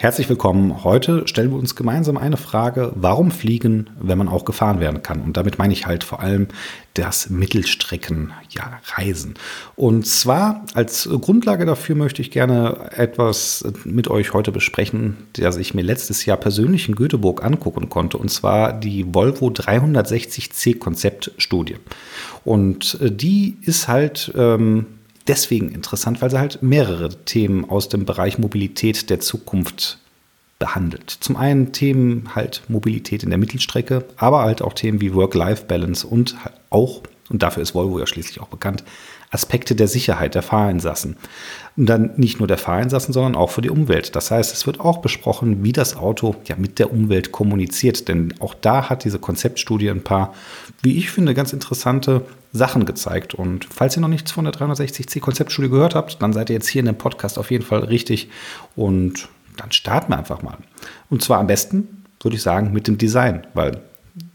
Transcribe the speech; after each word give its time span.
Herzlich 0.00 0.28
willkommen. 0.28 0.84
Heute 0.84 1.26
stellen 1.26 1.50
wir 1.50 1.58
uns 1.58 1.74
gemeinsam 1.74 2.18
eine 2.18 2.36
Frage, 2.36 2.92
warum 2.94 3.32
fliegen, 3.32 3.90
wenn 4.00 4.16
man 4.16 4.28
auch 4.28 4.44
gefahren 4.44 4.78
werden 4.78 5.02
kann? 5.02 5.20
Und 5.20 5.36
damit 5.36 5.58
meine 5.58 5.72
ich 5.72 5.86
halt 5.86 6.04
vor 6.04 6.20
allem 6.20 6.46
das 6.94 7.30
Mittelstreckenreisen. 7.30 9.34
Ja, 9.34 9.40
Und 9.74 10.06
zwar 10.06 10.64
als 10.74 11.08
Grundlage 11.20 11.66
dafür 11.66 11.96
möchte 11.96 12.22
ich 12.22 12.30
gerne 12.30 12.92
etwas 12.94 13.64
mit 13.82 14.06
euch 14.06 14.34
heute 14.34 14.52
besprechen, 14.52 15.16
das 15.32 15.56
ich 15.56 15.74
mir 15.74 15.82
letztes 15.82 16.26
Jahr 16.26 16.36
persönlich 16.36 16.88
in 16.88 16.94
Göteborg 16.94 17.44
angucken 17.44 17.88
konnte. 17.88 18.18
Und 18.18 18.28
zwar 18.28 18.74
die 18.74 19.12
Volvo 19.12 19.48
360C 19.48 20.78
Konzeptstudie. 20.78 21.78
Und 22.44 23.00
äh, 23.00 23.10
die 23.10 23.56
ist 23.62 23.88
halt 23.88 24.32
ähm, 24.36 24.86
deswegen 25.28 25.70
interessant, 25.70 26.20
weil 26.20 26.30
sie 26.30 26.38
halt 26.38 26.62
mehrere 26.62 27.10
Themen 27.24 27.68
aus 27.68 27.88
dem 27.88 28.04
Bereich 28.04 28.38
Mobilität 28.38 29.10
der 29.10 29.20
Zukunft 29.20 29.98
behandelt. 30.58 31.10
Zum 31.20 31.36
einen 31.36 31.72
Themen 31.72 32.34
halt 32.34 32.62
Mobilität 32.68 33.22
in 33.22 33.30
der 33.30 33.38
Mittelstrecke, 33.38 34.04
aber 34.16 34.40
halt 34.40 34.62
auch 34.62 34.72
Themen 34.72 35.00
wie 35.00 35.14
Work-Life-Balance 35.14 36.06
und 36.06 36.36
auch, 36.70 37.02
und 37.28 37.42
dafür 37.42 37.62
ist 37.62 37.74
Volvo 37.74 37.98
ja 37.98 38.06
schließlich 38.06 38.40
auch 38.40 38.48
bekannt, 38.48 38.82
Aspekte 39.30 39.74
der 39.74 39.88
Sicherheit 39.88 40.34
der 40.34 40.42
Fahrinsassen. 40.42 41.16
Und 41.76 41.86
dann 41.86 42.12
nicht 42.16 42.38
nur 42.38 42.48
der 42.48 42.58
Fahrinsassen, 42.58 43.12
sondern 43.12 43.36
auch 43.36 43.50
für 43.50 43.60
die 43.60 43.70
Umwelt. 43.70 44.16
Das 44.16 44.30
heißt, 44.30 44.52
es 44.52 44.66
wird 44.66 44.80
auch 44.80 44.98
besprochen, 44.98 45.62
wie 45.62 45.72
das 45.72 45.96
Auto 45.96 46.34
ja 46.46 46.56
mit 46.56 46.78
der 46.78 46.92
Umwelt 46.92 47.30
kommuniziert. 47.30 48.08
Denn 48.08 48.34
auch 48.40 48.54
da 48.54 48.88
hat 48.88 49.04
diese 49.04 49.18
Konzeptstudie 49.18 49.90
ein 49.90 50.02
paar, 50.02 50.34
wie 50.82 50.96
ich 50.96 51.10
finde, 51.10 51.34
ganz 51.34 51.52
interessante 51.52 52.22
Sachen 52.52 52.84
gezeigt. 52.84 53.34
Und 53.34 53.68
falls 53.72 53.96
ihr 53.96 54.00
noch 54.00 54.08
nichts 54.08 54.32
von 54.32 54.44
der 54.44 54.54
360C 54.54 55.20
Konzeptstudie 55.20 55.68
gehört 55.68 55.94
habt, 55.94 56.20
dann 56.22 56.32
seid 56.32 56.50
ihr 56.50 56.54
jetzt 56.54 56.68
hier 56.68 56.80
in 56.80 56.86
dem 56.86 56.98
Podcast 56.98 57.38
auf 57.38 57.50
jeden 57.50 57.64
Fall 57.64 57.80
richtig. 57.80 58.30
Und 58.74 59.28
dann 59.56 59.70
starten 59.70 60.12
wir 60.12 60.18
einfach 60.18 60.42
mal. 60.42 60.56
Und 61.10 61.22
zwar 61.22 61.38
am 61.38 61.46
besten, 61.46 62.04
würde 62.22 62.36
ich 62.36 62.42
sagen, 62.42 62.72
mit 62.72 62.88
dem 62.88 62.98
Design, 62.98 63.46
weil 63.54 63.80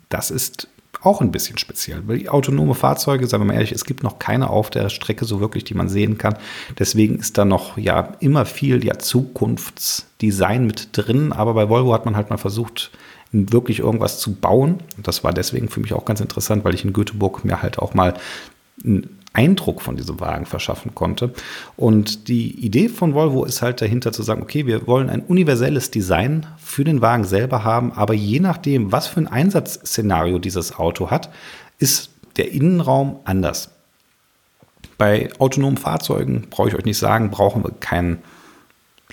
das 0.09 0.29
ist 0.31 0.67
auch 1.03 1.21
ein 1.21 1.31
bisschen 1.31 1.57
speziell. 1.57 2.01
Weil 2.07 2.19
die 2.19 2.29
autonome 2.29 2.75
Fahrzeuge, 2.75 3.27
sagen 3.27 3.43
wir 3.43 3.47
mal 3.47 3.53
ehrlich, 3.55 3.71
es 3.71 3.85
gibt 3.85 4.03
noch 4.03 4.19
keine 4.19 4.49
auf 4.49 4.69
der 4.69 4.89
Strecke 4.89 5.25
so 5.25 5.39
wirklich, 5.39 5.63
die 5.63 5.73
man 5.73 5.89
sehen 5.89 6.17
kann. 6.17 6.37
Deswegen 6.79 7.17
ist 7.17 7.37
da 7.37 7.45
noch 7.45 7.77
ja 7.77 8.13
immer 8.19 8.45
viel 8.45 8.83
ja 8.85 8.97
Zukunftsdesign 8.97 10.65
mit 10.65 10.89
drin. 10.93 11.33
Aber 11.33 11.53
bei 11.53 11.69
Volvo 11.69 11.93
hat 11.93 12.05
man 12.05 12.15
halt 12.15 12.29
mal 12.29 12.37
versucht, 12.37 12.91
wirklich 13.31 13.79
irgendwas 13.79 14.19
zu 14.19 14.35
bauen. 14.35 14.79
Und 14.95 15.07
das 15.07 15.23
war 15.23 15.33
deswegen 15.33 15.67
für 15.67 15.79
mich 15.79 15.93
auch 15.93 16.05
ganz 16.05 16.21
interessant, 16.21 16.63
weil 16.63 16.75
ich 16.75 16.85
in 16.85 16.93
Göteborg 16.93 17.43
mir 17.43 17.61
halt 17.61 17.79
auch 17.79 17.93
mal 17.93 18.13
ein 18.83 19.09
Eindruck 19.33 19.81
von 19.81 19.97
diesem 19.97 20.19
Wagen 20.19 20.45
verschaffen 20.45 20.93
konnte. 20.93 21.33
Und 21.75 22.27
die 22.27 22.51
Idee 22.63 22.87
von 22.87 23.15
Volvo 23.15 23.45
ist 23.45 23.61
halt 23.61 23.81
dahinter 23.81 24.11
zu 24.11 24.21
sagen, 24.21 24.43
okay, 24.43 24.67
wir 24.67 24.87
wollen 24.87 25.09
ein 25.09 25.21
universelles 25.21 25.91
Design 25.91 26.45
für 26.57 26.83
den 26.83 27.01
Wagen 27.01 27.23
selber 27.23 27.63
haben, 27.63 27.91
aber 27.91 28.13
je 28.13 28.39
nachdem, 28.39 28.91
was 28.91 29.07
für 29.07 29.19
ein 29.19 29.27
Einsatzszenario 29.27 30.37
dieses 30.37 30.75
Auto 30.77 31.09
hat, 31.09 31.31
ist 31.79 32.11
der 32.37 32.51
Innenraum 32.51 33.19
anders. 33.25 33.71
Bei 34.97 35.29
autonomen 35.39 35.77
Fahrzeugen, 35.77 36.47
brauche 36.49 36.69
ich 36.69 36.75
euch 36.75 36.85
nicht 36.85 36.99
sagen, 36.99 37.31
brauchen 37.31 37.63
wir 37.63 37.71
kein 37.71 38.19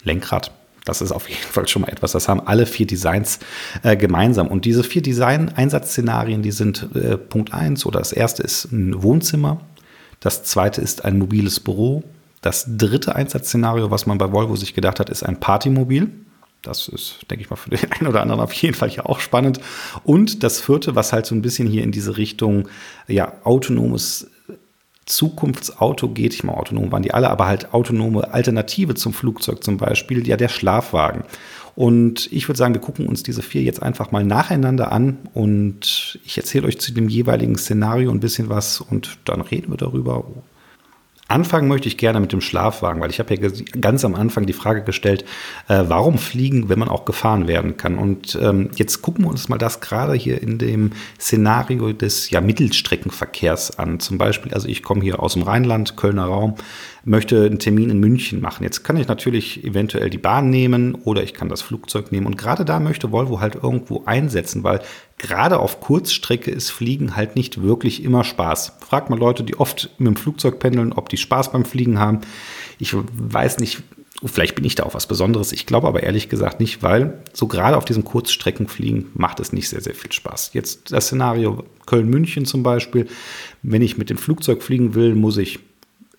Lenkrad. 0.04 0.52
Das 0.84 1.02
ist 1.02 1.12
auf 1.12 1.28
jeden 1.28 1.42
Fall 1.42 1.68
schon 1.68 1.82
mal 1.82 1.88
etwas. 1.88 2.12
Das 2.12 2.28
haben 2.28 2.40
alle 2.46 2.66
vier 2.66 2.86
Designs 2.86 3.38
äh, 3.82 3.96
gemeinsam. 3.96 4.48
Und 4.48 4.64
diese 4.64 4.82
vier 4.82 5.02
Design-Einsatzszenarien, 5.02 6.42
die 6.42 6.52
sind 6.52 6.88
äh, 6.94 7.16
Punkt 7.16 7.52
1 7.52 7.86
oder 7.86 7.98
das 7.98 8.12
erste 8.12 8.42
ist 8.42 8.72
ein 8.72 9.02
Wohnzimmer, 9.02 9.60
das 10.20 10.44
zweite 10.44 10.80
ist 10.80 11.04
ein 11.04 11.18
mobiles 11.18 11.60
Büro. 11.60 12.04
Das 12.42 12.66
dritte 12.68 13.16
Einsatzszenario, 13.16 13.90
was 13.90 14.06
man 14.06 14.18
bei 14.18 14.32
Volvo 14.32 14.56
sich 14.56 14.74
gedacht 14.74 15.00
hat, 15.00 15.10
ist 15.10 15.22
ein 15.22 15.40
Partymobil. 15.40 16.10
Das 16.62 16.88
ist, 16.88 17.20
denke 17.30 17.42
ich 17.42 17.50
mal, 17.50 17.56
für 17.56 17.70
den 17.70 17.90
einen 17.92 18.06
oder 18.06 18.20
anderen 18.20 18.40
auf 18.40 18.52
jeden 18.52 18.74
Fall 18.74 18.90
ja 18.90 19.06
auch 19.06 19.20
spannend. 19.20 19.60
Und 20.04 20.42
das 20.42 20.60
vierte, 20.60 20.94
was 20.94 21.12
halt 21.12 21.26
so 21.26 21.34
ein 21.34 21.42
bisschen 21.42 21.66
hier 21.66 21.82
in 21.82 21.92
diese 21.92 22.16
Richtung, 22.18 22.68
ja, 23.08 23.32
autonomes 23.44 24.30
Zukunftsauto 25.06 26.10
geht. 26.10 26.34
Ich 26.34 26.44
meine, 26.44 26.58
autonom 26.58 26.92
waren 26.92 27.02
die 27.02 27.12
alle, 27.12 27.30
aber 27.30 27.46
halt 27.46 27.72
autonome 27.72 28.32
Alternative 28.32 28.94
zum 28.94 29.12
Flugzeug 29.12 29.64
zum 29.64 29.76
Beispiel, 29.76 30.26
ja, 30.26 30.36
der 30.36 30.48
Schlafwagen. 30.48 31.24
Und 31.80 32.30
ich 32.30 32.46
würde 32.46 32.58
sagen, 32.58 32.74
wir 32.74 32.80
gucken 32.82 33.06
uns 33.06 33.22
diese 33.22 33.40
vier 33.40 33.62
jetzt 33.62 33.82
einfach 33.82 34.10
mal 34.10 34.22
nacheinander 34.22 34.92
an 34.92 35.16
und 35.32 36.20
ich 36.26 36.36
erzähle 36.36 36.66
euch 36.66 36.78
zu 36.78 36.92
dem 36.92 37.08
jeweiligen 37.08 37.56
Szenario 37.56 38.10
ein 38.10 38.20
bisschen 38.20 38.50
was 38.50 38.82
und 38.82 39.16
dann 39.24 39.40
reden 39.40 39.72
wir 39.72 39.78
darüber, 39.78 40.26
Anfangen 41.30 41.68
möchte 41.68 41.86
ich 41.86 41.96
gerne 41.96 42.18
mit 42.18 42.32
dem 42.32 42.40
Schlafwagen, 42.40 43.00
weil 43.00 43.10
ich 43.10 43.20
habe 43.20 43.32
ja 43.32 43.50
ganz 43.80 44.04
am 44.04 44.16
Anfang 44.16 44.46
die 44.46 44.52
Frage 44.52 44.82
gestellt, 44.82 45.24
äh, 45.68 45.84
warum 45.86 46.18
fliegen, 46.18 46.68
wenn 46.68 46.80
man 46.80 46.88
auch 46.88 47.04
gefahren 47.04 47.46
werden 47.46 47.76
kann. 47.76 47.98
Und 47.98 48.36
ähm, 48.42 48.70
jetzt 48.74 49.00
gucken 49.00 49.24
wir 49.24 49.30
uns 49.30 49.48
mal 49.48 49.56
das 49.56 49.80
gerade 49.80 50.14
hier 50.14 50.42
in 50.42 50.58
dem 50.58 50.90
Szenario 51.20 51.92
des 51.92 52.30
ja, 52.30 52.40
Mittelstreckenverkehrs 52.40 53.78
an. 53.78 54.00
Zum 54.00 54.18
Beispiel, 54.18 54.52
also 54.52 54.66
ich 54.66 54.82
komme 54.82 55.02
hier 55.02 55.22
aus 55.22 55.34
dem 55.34 55.42
Rheinland, 55.42 55.96
Kölner 55.96 56.24
Raum, 56.24 56.56
möchte 57.04 57.44
einen 57.44 57.58
Termin 57.58 57.90
in 57.90 57.98
München 57.98 58.40
machen. 58.40 58.62
Jetzt 58.62 58.82
kann 58.84 58.96
ich 58.96 59.08
natürlich 59.08 59.64
eventuell 59.64 60.10
die 60.10 60.18
Bahn 60.18 60.50
nehmen 60.50 60.94
oder 60.94 61.22
ich 61.22 61.34
kann 61.34 61.48
das 61.48 61.62
Flugzeug 61.62 62.12
nehmen. 62.12 62.26
Und 62.26 62.36
gerade 62.36 62.64
da 62.64 62.80
möchte 62.80 63.12
Volvo 63.12 63.40
halt 63.40 63.54
irgendwo 63.56 64.04
einsetzen, 64.04 64.64
weil 64.64 64.80
gerade 65.18 65.58
auf 65.58 65.80
Kurzstrecke 65.80 66.50
ist 66.50 66.70
Fliegen 66.70 67.16
halt 67.16 67.36
nicht 67.36 67.62
wirklich 67.62 68.04
immer 68.04 68.24
Spaß. 68.24 68.74
Fragt 68.80 69.10
mal 69.10 69.18
Leute, 69.18 69.44
die 69.44 69.58
oft 69.58 69.90
mit 69.98 70.08
dem 70.08 70.16
Flugzeug 70.16 70.58
pendeln, 70.58 70.92
ob 70.92 71.08
die 71.08 71.16
Spaß 71.16 71.52
beim 71.52 71.64
Fliegen 71.64 71.98
haben. 71.98 72.20
Ich 72.78 72.94
weiß 72.94 73.58
nicht, 73.58 73.82
vielleicht 74.24 74.54
bin 74.54 74.64
ich 74.64 74.74
da 74.74 74.84
auch 74.84 74.94
was 74.94 75.06
Besonderes. 75.06 75.52
Ich 75.52 75.66
glaube 75.66 75.88
aber 75.88 76.02
ehrlich 76.02 76.28
gesagt 76.28 76.60
nicht, 76.60 76.82
weil 76.82 77.22
so 77.32 77.46
gerade 77.46 77.76
auf 77.76 77.84
diesen 77.84 78.04
Kurzstreckenfliegen 78.04 79.06
macht 79.14 79.40
es 79.40 79.52
nicht 79.52 79.68
sehr, 79.68 79.80
sehr 79.80 79.94
viel 79.94 80.12
Spaß. 80.12 80.50
Jetzt 80.52 80.92
das 80.92 81.06
Szenario 81.06 81.64
Köln-München 81.86 82.44
zum 82.44 82.62
Beispiel. 82.62 83.08
Wenn 83.62 83.82
ich 83.82 83.96
mit 83.96 84.10
dem 84.10 84.18
Flugzeug 84.18 84.62
fliegen 84.62 84.94
will, 84.94 85.14
muss 85.14 85.38
ich 85.38 85.60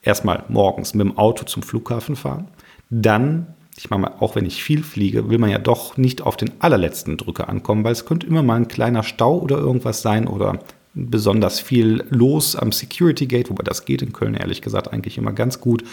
erstmal 0.01 0.43
morgens 0.49 0.93
mit 0.93 1.05
dem 1.05 1.17
Auto 1.17 1.45
zum 1.45 1.63
Flughafen 1.63 2.15
fahren. 2.15 2.47
Dann, 2.89 3.55
ich 3.77 3.89
meine 3.89 4.03
mal, 4.03 4.13
auch 4.19 4.35
wenn 4.35 4.45
ich 4.45 4.63
viel 4.63 4.83
fliege, 4.83 5.29
will 5.29 5.37
man 5.37 5.49
ja 5.49 5.59
doch 5.59 5.97
nicht 5.97 6.21
auf 6.21 6.37
den 6.37 6.51
allerletzten 6.59 7.17
Drücker 7.17 7.49
ankommen, 7.49 7.83
weil 7.83 7.93
es 7.93 8.05
könnte 8.05 8.27
immer 8.27 8.43
mal 8.43 8.55
ein 8.55 8.67
kleiner 8.67 9.03
Stau 9.03 9.39
oder 9.39 9.57
irgendwas 9.57 10.01
sein 10.01 10.27
oder 10.27 10.59
besonders 10.93 11.59
viel 11.59 12.03
los 12.09 12.55
am 12.55 12.71
Security 12.71 13.25
Gate, 13.25 13.49
wobei 13.49 13.63
das 13.63 13.85
geht 13.85 14.01
in 14.01 14.11
Köln 14.11 14.33
ehrlich 14.33 14.61
gesagt 14.61 14.91
eigentlich 14.91 15.17
immer 15.17 15.31
ganz 15.31 15.61
gut. 15.61 15.83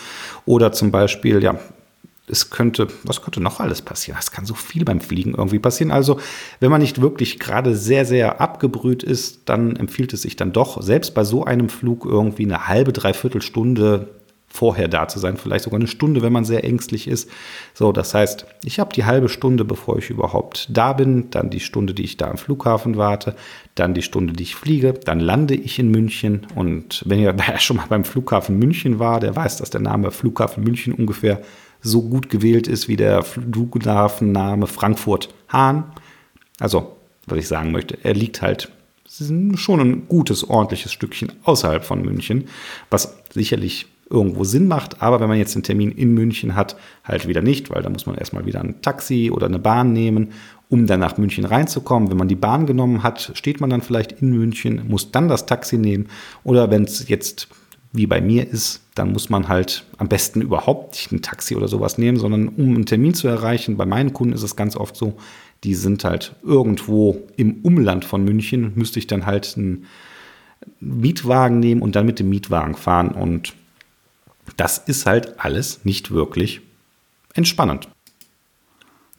Oder 0.44 0.72
zum 0.72 0.90
Beispiel, 0.90 1.42
ja, 1.42 1.58
es 2.30 2.50
könnte, 2.50 2.88
was 3.04 3.22
könnte 3.22 3.40
noch 3.40 3.60
alles 3.60 3.82
passieren? 3.82 4.18
Es 4.20 4.30
kann 4.30 4.44
so 4.44 4.54
viel 4.54 4.84
beim 4.84 5.00
Fliegen 5.00 5.34
irgendwie 5.34 5.58
passieren. 5.58 5.90
Also, 5.90 6.20
wenn 6.60 6.70
man 6.70 6.80
nicht 6.80 7.00
wirklich 7.00 7.38
gerade 7.38 7.74
sehr, 7.74 8.04
sehr 8.04 8.40
abgebrüht 8.40 9.02
ist, 9.02 9.42
dann 9.46 9.76
empfiehlt 9.76 10.12
es 10.12 10.22
sich 10.22 10.36
dann 10.36 10.52
doch, 10.52 10.82
selbst 10.82 11.14
bei 11.14 11.24
so 11.24 11.44
einem 11.44 11.68
Flug 11.68 12.04
irgendwie 12.04 12.44
eine 12.44 12.68
halbe, 12.68 12.92
dreiviertel 12.92 13.42
Stunde 13.42 14.08
vorher 14.50 14.88
da 14.88 15.06
zu 15.06 15.18
sein, 15.18 15.36
vielleicht 15.36 15.64
sogar 15.64 15.78
eine 15.78 15.86
Stunde, 15.86 16.22
wenn 16.22 16.32
man 16.32 16.44
sehr 16.44 16.64
ängstlich 16.64 17.06
ist. 17.06 17.30
So, 17.74 17.92
das 17.92 18.14
heißt, 18.14 18.46
ich 18.64 18.80
habe 18.80 18.92
die 18.92 19.04
halbe 19.04 19.28
Stunde, 19.28 19.64
bevor 19.64 19.98
ich 19.98 20.10
überhaupt 20.10 20.68
da 20.70 20.94
bin, 20.94 21.30
dann 21.30 21.50
die 21.50 21.60
Stunde, 21.60 21.94
die 21.94 22.04
ich 22.04 22.16
da 22.16 22.30
am 22.30 22.38
Flughafen 22.38 22.96
warte, 22.96 23.36
dann 23.74 23.94
die 23.94 24.02
Stunde, 24.02 24.32
die 24.32 24.44
ich 24.44 24.54
fliege, 24.54 24.94
dann 24.94 25.20
lande 25.20 25.54
ich 25.54 25.78
in 25.78 25.90
München 25.90 26.46
und 26.54 27.02
wenn 27.06 27.20
ihr 27.20 27.32
da 27.34 27.58
schon 27.58 27.76
mal 27.76 27.86
beim 27.88 28.04
Flughafen 28.04 28.58
München 28.58 28.98
war, 28.98 29.20
der 29.20 29.36
weiß, 29.36 29.58
dass 29.58 29.70
der 29.70 29.82
Name 29.82 30.10
Flughafen 30.10 30.64
München 30.64 30.94
ungefähr 30.94 31.42
so 31.80 32.02
gut 32.02 32.28
gewählt 32.28 32.66
ist 32.66 32.88
wie 32.88 32.96
der 32.96 33.22
Flughafenname 33.22 34.66
Frankfurt-Hahn. 34.66 35.84
Also, 36.60 36.96
was 37.26 37.38
ich 37.38 37.48
sagen 37.48 37.72
möchte, 37.72 37.98
er 38.02 38.14
liegt 38.14 38.42
halt 38.42 38.70
schon 39.54 39.80
ein 39.80 40.08
gutes, 40.08 40.48
ordentliches 40.48 40.92
Stückchen 40.92 41.32
außerhalb 41.44 41.84
von 41.84 42.02
München, 42.02 42.44
was 42.90 43.16
sicherlich 43.32 43.86
irgendwo 44.10 44.44
Sinn 44.44 44.68
macht, 44.68 45.02
aber 45.02 45.20
wenn 45.20 45.28
man 45.28 45.38
jetzt 45.38 45.54
einen 45.54 45.62
Termin 45.62 45.92
in 45.92 46.14
München 46.14 46.54
hat, 46.54 46.76
halt 47.04 47.28
wieder 47.28 47.42
nicht, 47.42 47.70
weil 47.70 47.82
da 47.82 47.90
muss 47.90 48.06
man 48.06 48.16
erstmal 48.16 48.46
wieder 48.46 48.60
ein 48.60 48.80
Taxi 48.80 49.30
oder 49.30 49.46
eine 49.46 49.58
Bahn 49.58 49.92
nehmen, 49.92 50.32
um 50.68 50.86
dann 50.86 51.00
nach 51.00 51.18
München 51.18 51.44
reinzukommen. 51.44 52.10
Wenn 52.10 52.16
man 52.16 52.28
die 52.28 52.34
Bahn 52.34 52.66
genommen 52.66 53.02
hat, 53.02 53.32
steht 53.34 53.60
man 53.60 53.70
dann 53.70 53.82
vielleicht 53.82 54.12
in 54.12 54.30
München, 54.30 54.88
muss 54.88 55.10
dann 55.10 55.28
das 55.28 55.46
Taxi 55.46 55.78
nehmen 55.78 56.08
oder 56.44 56.70
wenn 56.70 56.84
es 56.84 57.08
jetzt 57.08 57.48
wie 57.92 58.06
bei 58.06 58.20
mir 58.20 58.48
ist, 58.48 58.82
dann 58.94 59.12
muss 59.12 59.30
man 59.30 59.48
halt 59.48 59.84
am 59.96 60.08
besten 60.08 60.42
überhaupt 60.42 60.94
nicht 60.94 61.12
ein 61.12 61.22
Taxi 61.22 61.56
oder 61.56 61.68
sowas 61.68 61.98
nehmen, 61.98 62.18
sondern 62.18 62.48
um 62.48 62.74
einen 62.74 62.86
Termin 62.86 63.14
zu 63.14 63.28
erreichen, 63.28 63.76
bei 63.76 63.86
meinen 63.86 64.12
Kunden 64.12 64.34
ist 64.34 64.42
es 64.42 64.56
ganz 64.56 64.76
oft 64.76 64.96
so, 64.96 65.16
die 65.64 65.74
sind 65.74 66.04
halt 66.04 66.36
irgendwo 66.42 67.22
im 67.36 67.60
Umland 67.62 68.04
von 68.04 68.24
München, 68.24 68.72
müsste 68.74 68.98
ich 68.98 69.06
dann 69.06 69.26
halt 69.26 69.54
einen 69.56 69.86
Mietwagen 70.80 71.60
nehmen 71.60 71.82
und 71.82 71.96
dann 71.96 72.06
mit 72.06 72.18
dem 72.18 72.28
Mietwagen 72.28 72.74
fahren 72.74 73.10
und 73.10 73.54
das 74.56 74.78
ist 74.78 75.06
halt 75.06 75.40
alles 75.40 75.84
nicht 75.84 76.10
wirklich 76.10 76.60
entspannend. 77.34 77.88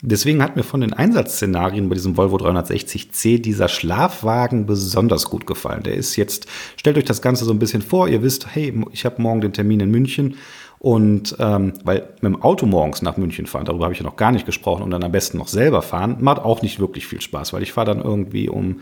Deswegen 0.01 0.41
hat 0.41 0.55
mir 0.55 0.63
von 0.63 0.79
den 0.79 0.93
Einsatzszenarien 0.93 1.89
bei 1.89 1.95
diesem 1.95 2.15
Volvo 2.15 2.37
360c 2.37 3.41
dieser 3.41 3.67
Schlafwagen 3.67 4.65
besonders 4.65 5.25
gut 5.25 5.45
gefallen. 5.45 5.83
Der 5.83 5.95
ist 5.95 6.15
jetzt, 6.15 6.47
stellt 6.77 6.97
euch 6.97 7.03
das 7.03 7.21
Ganze 7.21 7.43
so 7.43 7.51
ein 7.51 7.59
bisschen 7.59 7.81
vor, 7.81 8.07
ihr 8.07 8.23
wisst, 8.23 8.55
hey, 8.55 8.73
ich 8.93 9.03
habe 9.03 9.21
morgen 9.21 9.41
den 9.41 9.51
Termin 9.51 9.81
in 9.81 9.91
München 9.91 10.37
und 10.79 11.35
ähm, 11.39 11.73
weil 11.83 12.07
mit 12.21 12.33
dem 12.33 12.41
Auto 12.41 12.65
morgens 12.65 13.01
nach 13.01 13.17
München 13.17 13.45
fahren, 13.45 13.65
darüber 13.65 13.83
habe 13.83 13.93
ich 13.93 13.99
ja 13.99 14.05
noch 14.05 14.15
gar 14.15 14.31
nicht 14.31 14.45
gesprochen, 14.45 14.83
und 14.83 14.91
dann 14.91 15.03
am 15.03 15.11
besten 15.11 15.37
noch 15.37 15.49
selber 15.49 15.81
fahren, 15.81 16.17
macht 16.21 16.41
auch 16.41 16.61
nicht 16.61 16.79
wirklich 16.79 17.05
viel 17.05 17.19
Spaß, 17.19 17.51
weil 17.51 17.63
ich 17.63 17.73
fahre 17.73 17.87
dann 17.87 18.01
irgendwie 18.01 18.47
um 18.47 18.79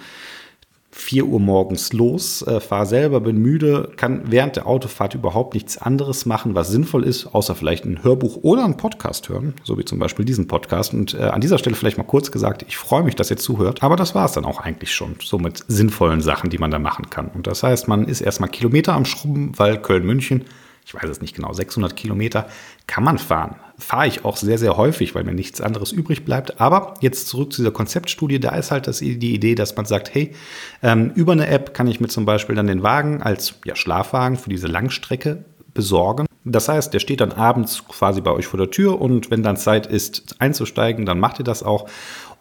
4 0.98 1.26
Uhr 1.26 1.40
morgens 1.40 1.94
los, 1.94 2.42
äh, 2.42 2.60
fahre 2.60 2.86
selber, 2.86 3.22
bin 3.22 3.38
müde, 3.38 3.92
kann 3.98 4.24
während 4.26 4.56
der 4.56 4.68
Autofahrt 4.68 5.14
überhaupt 5.16 5.54
nichts 5.54 5.78
anderes 5.78 6.26
machen, 6.26 6.56
was 6.56 6.70
sinnvoll 6.70 7.04
ist, 7.04 7.28
außer 7.34 7.56
vielleicht 7.56 7.86
ein 7.86 8.04
Hörbuch 8.04 8.40
oder 8.42 8.66
einen 8.66 8.78
Podcast 8.78 9.30
hören, 9.30 9.54
so 9.64 9.78
wie 9.78 9.86
zum 9.86 10.00
Beispiel 10.00 10.26
diesen 10.26 10.48
Podcast. 10.48 10.94
Und 10.94 11.14
äh, 11.14 11.24
an 11.24 11.42
dieser 11.42 11.58
Stelle 11.58 11.76
vielleicht 11.76 11.98
mal 11.98 12.04
kurz 12.04 12.32
gesagt, 12.32 12.66
ich 12.68 12.78
freue 12.78 13.04
mich, 13.04 13.16
dass 13.16 13.30
ihr 13.30 13.38
zuhört, 13.38 13.84
aber 13.84 13.96
das 13.96 14.16
war 14.16 14.26
es 14.26 14.34
dann 14.34 14.46
auch 14.46 14.60
eigentlich 14.60 14.94
schon, 14.94 15.16
so 15.24 15.38
mit 15.38 15.64
sinnvollen 15.68 16.22
Sachen, 16.22 16.50
die 16.50 16.58
man 16.58 16.72
da 16.72 16.80
machen 16.80 17.10
kann. 17.10 17.30
Und 17.34 17.48
das 17.48 17.64
heißt, 17.64 17.88
man 17.88 18.06
ist 18.06 18.22
erstmal 18.22 18.50
Kilometer 18.50 18.94
am 18.94 19.06
Schrubben, 19.06 19.52
weil 19.56 19.78
Köln-München 19.80 20.46
ich 20.88 20.94
weiß 20.94 21.10
es 21.10 21.20
nicht 21.20 21.36
genau, 21.36 21.52
600 21.52 21.98
Kilometer 21.98 22.48
kann 22.88 23.04
man 23.04 23.18
fahren. 23.18 23.58
Fahre 23.78 24.08
ich 24.08 24.24
auch 24.24 24.38
sehr, 24.38 24.58
sehr 24.58 24.78
häufig, 24.78 25.16
weil 25.16 25.26
mir 25.26 25.34
nichts 25.34 25.60
anderes 25.60 25.92
übrig 25.92 26.24
bleibt. 26.24 26.62
Aber 26.62 26.94
jetzt 27.02 27.28
zurück 27.28 27.52
zu 27.52 27.62
dieser 27.62 27.74
Konzeptstudie. 27.74 28.40
Da 28.40 28.56
ist 28.56 28.72
halt 28.72 28.88
das, 28.88 29.00
die 29.00 29.34
Idee, 29.34 29.54
dass 29.54 29.76
man 29.76 29.86
sagt, 29.86 30.16
hey, 30.16 30.34
ähm, 30.82 31.12
über 31.14 31.34
eine 31.34 31.48
App 31.48 31.74
kann 31.74 31.88
ich 31.88 32.00
mir 32.00 32.08
zum 32.08 32.24
Beispiel 32.24 32.56
dann 32.56 32.68
den 32.68 32.84
Wagen 32.84 33.22
als 33.22 33.56
ja, 33.66 33.76
Schlafwagen 33.76 34.38
für 34.38 34.50
diese 34.50 34.68
Langstrecke 34.68 35.44
besorgen. 35.74 36.26
Das 36.46 36.70
heißt, 36.70 36.94
der 36.94 37.00
steht 37.00 37.20
dann 37.20 37.34
abends 37.34 37.86
quasi 37.86 38.22
bei 38.22 38.32
euch 38.32 38.48
vor 38.48 38.58
der 38.58 38.72
Tür 38.72 39.02
und 39.02 39.30
wenn 39.30 39.44
dann 39.44 39.58
Zeit 39.58 39.88
ist 39.88 40.38
einzusteigen, 40.40 41.06
dann 41.06 41.20
macht 41.20 41.40
ihr 41.40 41.46
das 41.46 41.64
auch. 41.64 41.90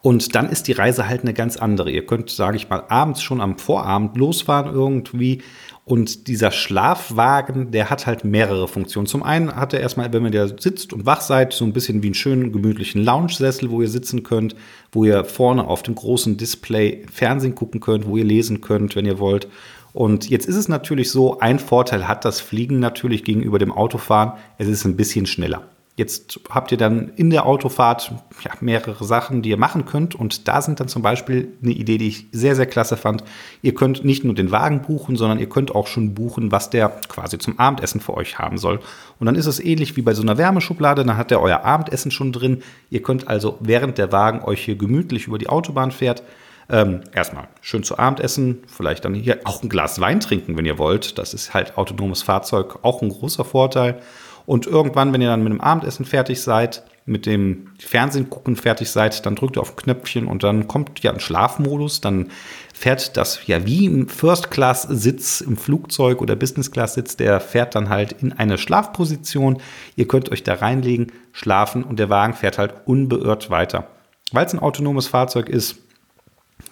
Und 0.01 0.35
dann 0.35 0.49
ist 0.49 0.69
die 0.69 0.71
Reise 0.71 1.09
halt 1.09 1.23
eine 1.23 1.33
ganz 1.33 1.57
andere. 1.57 1.91
Ihr 1.91 2.05
könnt, 2.05 2.29
sage 2.29 2.55
ich 2.55 2.69
mal, 2.69 2.85
abends 2.87 3.21
schon 3.21 3.41
am 3.41 3.57
Vorabend 3.57 4.15
losfahren 4.15 4.73
irgendwie 4.73 5.41
und 5.87 6.27
dieser 6.27 6.51
Schlafwagen, 6.51 7.71
der 7.71 7.89
hat 7.89 8.07
halt 8.07 8.25
mehrere 8.25 8.67
Funktionen. 8.67 9.07
Zum 9.07 9.23
einen 9.23 9.55
hat 9.55 9.71
er 9.71 9.79
erstmal, 9.79 10.11
wenn 10.11 10.21
man 10.21 10.33
da 10.33 10.45
sitzt 10.45 10.91
und 10.91 11.05
wach 11.05 11.21
seid, 11.21 11.53
so 11.53 11.63
ein 11.63 11.71
bisschen 11.71 12.03
wie 12.03 12.07
einen 12.07 12.13
schönen, 12.13 12.51
gemütlichen 12.51 13.05
Lounge-Sessel, 13.05 13.71
wo 13.71 13.81
ihr 13.81 13.87
sitzen 13.87 14.21
könnt, 14.21 14.53
wo 14.91 15.05
ihr 15.05 15.23
vorne 15.23 15.65
auf 15.65 15.83
dem 15.83 15.95
großen 15.95 16.35
Display 16.35 17.05
Fernsehen 17.09 17.55
gucken 17.55 17.79
könnt, 17.79 18.05
wo 18.05 18.17
ihr 18.17 18.25
lesen 18.25 18.59
könnt, 18.59 18.97
wenn 18.97 19.05
ihr 19.05 19.17
wollt. 19.17 19.47
Und 19.93 20.29
jetzt 20.29 20.45
ist 20.45 20.57
es 20.57 20.67
natürlich 20.67 21.09
so, 21.09 21.39
ein 21.39 21.57
Vorteil 21.57 22.05
hat 22.05 22.25
das 22.25 22.41
Fliegen 22.41 22.81
natürlich 22.81 23.23
gegenüber 23.23 23.57
dem 23.57 23.71
Autofahren, 23.71 24.33
es 24.57 24.67
ist 24.67 24.83
ein 24.83 24.97
bisschen 24.97 25.25
schneller. 25.25 25.69
Jetzt 25.97 26.39
habt 26.51 26.71
ihr 26.71 26.77
dann 26.77 27.09
in 27.15 27.31
der 27.31 27.47
Autofahrt 27.47 28.13
ja, 28.43 28.51
mehrere 28.61 29.03
Sachen, 29.03 29.41
die 29.41 29.49
ihr 29.49 29.57
machen 29.57 29.85
könnt. 29.85 30.13
Und 30.13 30.47
da 30.47 30.61
sind 30.61 30.79
dann 30.79 30.87
zum 30.87 31.01
Beispiel 31.01 31.53
eine 31.63 31.71
Idee, 31.71 31.97
die 31.97 32.07
ich 32.07 32.27
sehr, 32.31 32.55
sehr 32.55 32.67
klasse 32.67 32.97
fand. 32.97 33.23
Ihr 33.63 33.73
könnt 33.73 34.05
nicht 34.05 34.23
nur 34.23 34.35
den 34.35 34.51
Wagen 34.51 34.83
buchen, 34.83 35.15
sondern 35.15 35.39
ihr 35.39 35.49
könnt 35.49 35.73
auch 35.73 35.87
schon 35.87 36.13
buchen, 36.13 36.51
was 36.51 36.69
der 36.69 36.89
quasi 37.09 37.39
zum 37.39 37.57
Abendessen 37.57 37.99
für 37.99 38.13
euch 38.13 38.37
haben 38.37 38.59
soll. 38.59 38.79
Und 39.19 39.25
dann 39.25 39.33
ist 39.33 39.47
es 39.47 39.59
ähnlich 39.59 39.97
wie 39.97 40.03
bei 40.03 40.13
so 40.13 40.21
einer 40.21 40.37
Wärmeschublade. 40.37 41.03
Dann 41.03 41.17
hat 41.17 41.31
er 41.31 41.41
euer 41.41 41.65
Abendessen 41.65 42.11
schon 42.11 42.31
drin. 42.31 42.61
Ihr 42.91 43.01
könnt 43.01 43.27
also, 43.27 43.57
während 43.59 43.97
der 43.97 44.11
Wagen 44.11 44.43
euch 44.43 44.63
hier 44.63 44.75
gemütlich 44.75 45.25
über 45.25 45.39
die 45.39 45.49
Autobahn 45.49 45.89
fährt, 45.89 46.21
ähm, 46.69 47.01
erstmal 47.11 47.47
schön 47.61 47.81
zu 47.81 47.97
Abend 47.97 48.19
essen, 48.19 48.59
vielleicht 48.67 49.03
dann 49.03 49.15
hier 49.15 49.39
auch 49.45 49.63
ein 49.63 49.69
Glas 49.69 49.99
Wein 49.99 50.19
trinken, 50.19 50.57
wenn 50.57 50.65
ihr 50.65 50.77
wollt. 50.77 51.17
Das 51.17 51.33
ist 51.33 51.55
halt 51.55 51.75
autonomes 51.75 52.21
Fahrzeug 52.21 52.79
auch 52.83 53.01
ein 53.01 53.09
großer 53.09 53.45
Vorteil. 53.45 53.99
Und 54.47 54.65
irgendwann, 54.65 55.11
wenn 55.11 55.19
ihr 55.19 55.27
dann 55.27 55.43
mit 55.43 55.51
dem 55.51 55.59
Abendessen 55.59 56.05
fertig 56.05 56.41
seid, 56.41 56.81
mit 57.05 57.25
dem 57.25 57.67
Fernsehen 57.79 58.29
gucken 58.29 58.55
fertig 58.55 58.89
seid, 58.89 59.25
dann 59.25 59.35
drückt 59.35 59.57
ihr 59.57 59.61
auf 59.61 59.71
ein 59.71 59.75
Knöpfchen 59.75 60.25
und 60.25 60.41
dann 60.41 60.69
kommt 60.69 61.03
ja 61.03 61.11
ein 61.11 61.19
Schlafmodus. 61.19 61.99
Dann 61.99 62.29
fährt 62.73 63.17
das 63.17 63.45
ja 63.45 63.65
wie 63.65 63.85
im 63.85 64.07
First-Class-Sitz 64.07 65.41
im 65.41 65.57
Flugzeug 65.57 66.21
oder 66.21 66.37
Business-Class-Sitz, 66.37 67.17
der 67.17 67.41
fährt 67.41 67.75
dann 67.75 67.89
halt 67.89 68.13
in 68.13 68.31
eine 68.31 68.57
Schlafposition. 68.57 69.61
Ihr 69.97 70.07
könnt 70.07 70.31
euch 70.31 70.43
da 70.43 70.53
reinlegen, 70.53 71.11
schlafen 71.33 71.83
und 71.83 71.99
der 71.99 72.09
Wagen 72.09 72.33
fährt 72.33 72.57
halt 72.57 72.73
unbeirrt 72.85 73.49
weiter. 73.49 73.89
Weil 74.31 74.45
es 74.45 74.53
ein 74.53 74.59
autonomes 74.59 75.07
Fahrzeug 75.07 75.49
ist, 75.49 75.75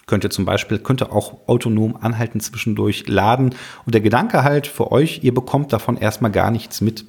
könnt 0.06 0.24
ihr 0.24 0.30
zum 0.30 0.46
Beispiel, 0.46 0.80
könnt 0.80 1.02
ihr 1.02 1.12
auch 1.12 1.46
autonom 1.50 1.98
anhalten 1.98 2.40
zwischendurch 2.40 3.10
laden. 3.10 3.54
Und 3.86 3.94
der 3.94 4.02
Gedanke 4.02 4.44
halt 4.44 4.66
für 4.66 4.94
euch, 4.94 5.26
ihr 5.26 5.34
bekommt 5.34 5.74
davon 5.74 5.98
erstmal 5.98 6.32
gar 6.32 6.52
nichts 6.52 6.80
mit. 6.80 7.04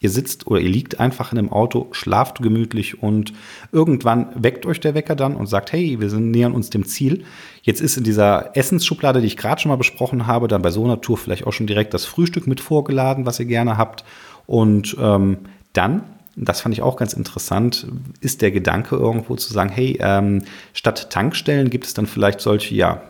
Ihr 0.00 0.10
sitzt 0.10 0.46
oder 0.46 0.60
ihr 0.60 0.68
liegt 0.68 1.00
einfach 1.00 1.32
in 1.32 1.38
einem 1.38 1.50
Auto, 1.50 1.88
schlaft 1.90 2.40
gemütlich 2.40 3.02
und 3.02 3.32
irgendwann 3.72 4.28
weckt 4.34 4.64
euch 4.64 4.78
der 4.78 4.94
Wecker 4.94 5.16
dann 5.16 5.34
und 5.34 5.48
sagt, 5.48 5.72
hey, 5.72 6.00
wir 6.00 6.08
sind, 6.08 6.30
nähern 6.30 6.52
uns 6.52 6.70
dem 6.70 6.86
Ziel. 6.86 7.24
Jetzt 7.62 7.80
ist 7.80 7.96
in 7.96 8.04
dieser 8.04 8.56
Essensschublade, 8.56 9.20
die 9.20 9.26
ich 9.26 9.36
gerade 9.36 9.60
schon 9.60 9.70
mal 9.70 9.76
besprochen 9.76 10.28
habe, 10.28 10.46
dann 10.46 10.62
bei 10.62 10.70
so 10.70 10.84
einer 10.84 11.00
Tour 11.00 11.18
vielleicht 11.18 11.46
auch 11.46 11.52
schon 11.52 11.66
direkt 11.66 11.94
das 11.94 12.04
Frühstück 12.04 12.46
mit 12.46 12.60
vorgeladen, 12.60 13.26
was 13.26 13.40
ihr 13.40 13.46
gerne 13.46 13.76
habt. 13.76 14.04
Und 14.46 14.96
ähm, 15.00 15.38
dann, 15.72 16.04
das 16.36 16.60
fand 16.60 16.74
ich 16.74 16.82
auch 16.82 16.96
ganz 16.96 17.12
interessant, 17.12 17.88
ist 18.20 18.40
der 18.40 18.52
Gedanke 18.52 18.94
irgendwo 18.94 19.34
zu 19.34 19.52
sagen, 19.52 19.70
hey, 19.70 19.98
ähm, 20.00 20.44
statt 20.74 21.10
Tankstellen 21.10 21.70
gibt 21.70 21.86
es 21.86 21.94
dann 21.94 22.06
vielleicht 22.06 22.40
solche, 22.40 22.74
ja, 22.76 23.02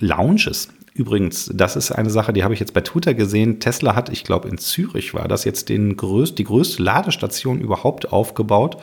Lounges, 0.00 0.68
Übrigens, 0.92 1.50
das 1.54 1.76
ist 1.76 1.92
eine 1.92 2.10
Sache, 2.10 2.32
die 2.32 2.42
habe 2.42 2.54
ich 2.54 2.60
jetzt 2.60 2.74
bei 2.74 2.80
Twitter 2.80 3.14
gesehen. 3.14 3.60
Tesla 3.60 3.94
hat, 3.94 4.08
ich 4.08 4.24
glaube, 4.24 4.48
in 4.48 4.58
Zürich 4.58 5.14
war 5.14 5.28
das 5.28 5.44
jetzt 5.44 5.68
den 5.68 5.96
größt, 5.96 6.36
die 6.36 6.44
größte 6.44 6.82
Ladestation 6.82 7.60
überhaupt 7.60 8.12
aufgebaut 8.12 8.76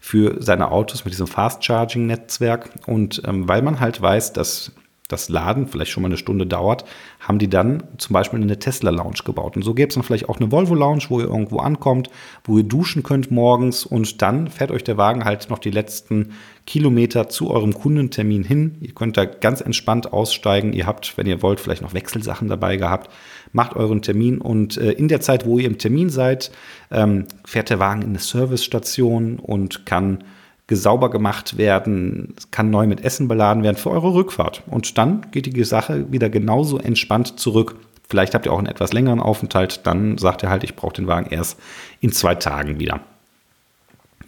für 0.00 0.36
seine 0.40 0.70
Autos 0.70 1.04
mit 1.04 1.12
diesem 1.14 1.26
Fast-Charging-Netzwerk. 1.26 2.70
Und 2.86 3.22
ähm, 3.24 3.48
weil 3.48 3.62
man 3.62 3.80
halt 3.80 4.00
weiß, 4.00 4.34
dass 4.34 4.72
das 5.08 5.28
Laden 5.28 5.66
vielleicht 5.66 5.90
schon 5.90 6.02
mal 6.02 6.08
eine 6.08 6.16
Stunde 6.16 6.46
dauert, 6.46 6.84
haben 7.20 7.38
die 7.38 7.48
dann 7.48 7.84
zum 7.98 8.14
Beispiel 8.14 8.40
eine 8.40 8.58
Tesla 8.58 8.90
Lounge 8.90 9.20
gebaut. 9.24 9.56
Und 9.56 9.62
so 9.62 9.74
gäbe 9.74 9.88
es 9.88 9.94
dann 9.94 10.02
vielleicht 10.02 10.28
auch 10.28 10.40
eine 10.40 10.50
Volvo 10.50 10.74
Lounge, 10.74 11.04
wo 11.08 11.20
ihr 11.20 11.26
irgendwo 11.26 11.58
ankommt, 11.58 12.10
wo 12.44 12.58
ihr 12.58 12.64
duschen 12.64 13.02
könnt 13.02 13.30
morgens 13.30 13.86
und 13.86 14.20
dann 14.22 14.48
fährt 14.48 14.70
euch 14.70 14.84
der 14.84 14.96
Wagen 14.96 15.24
halt 15.24 15.48
noch 15.48 15.58
die 15.58 15.70
letzten 15.70 16.32
Kilometer 16.66 17.28
zu 17.28 17.50
eurem 17.50 17.74
Kundentermin 17.74 18.42
hin. 18.42 18.76
Ihr 18.80 18.92
könnt 18.92 19.16
da 19.16 19.24
ganz 19.24 19.60
entspannt 19.60 20.12
aussteigen. 20.12 20.72
Ihr 20.72 20.86
habt, 20.86 21.16
wenn 21.16 21.26
ihr 21.26 21.40
wollt, 21.40 21.60
vielleicht 21.60 21.82
noch 21.82 21.94
Wechselsachen 21.94 22.48
dabei 22.48 22.76
gehabt. 22.76 23.10
Macht 23.52 23.76
euren 23.76 24.02
Termin 24.02 24.38
und 24.38 24.76
äh, 24.76 24.90
in 24.90 25.06
der 25.06 25.20
Zeit, 25.20 25.46
wo 25.46 25.58
ihr 25.58 25.66
im 25.66 25.78
Termin 25.78 26.10
seid, 26.10 26.50
ähm, 26.90 27.26
fährt 27.44 27.70
der 27.70 27.78
Wagen 27.78 28.02
in 28.02 28.08
eine 28.08 28.18
Servicestation 28.18 29.38
und 29.38 29.86
kann 29.86 30.24
gesauber 30.66 31.10
gemacht 31.10 31.58
werden, 31.58 32.34
kann 32.50 32.70
neu 32.70 32.86
mit 32.86 33.04
Essen 33.04 33.28
beladen 33.28 33.62
werden 33.62 33.76
für 33.76 33.90
eure 33.90 34.14
Rückfahrt. 34.14 34.62
Und 34.66 34.98
dann 34.98 35.26
geht 35.30 35.46
die 35.46 35.64
Sache 35.64 36.10
wieder 36.10 36.28
genauso 36.28 36.78
entspannt 36.78 37.38
zurück. 37.38 37.76
Vielleicht 38.08 38.34
habt 38.34 38.46
ihr 38.46 38.52
auch 38.52 38.58
einen 38.58 38.66
etwas 38.66 38.92
längeren 38.92 39.20
Aufenthalt, 39.20 39.86
dann 39.86 40.18
sagt 40.18 40.42
ihr 40.42 40.50
halt, 40.50 40.64
ich 40.64 40.76
brauche 40.76 40.94
den 40.94 41.06
Wagen 41.06 41.30
erst 41.30 41.58
in 42.00 42.12
zwei 42.12 42.34
Tagen 42.34 42.78
wieder. 42.78 43.00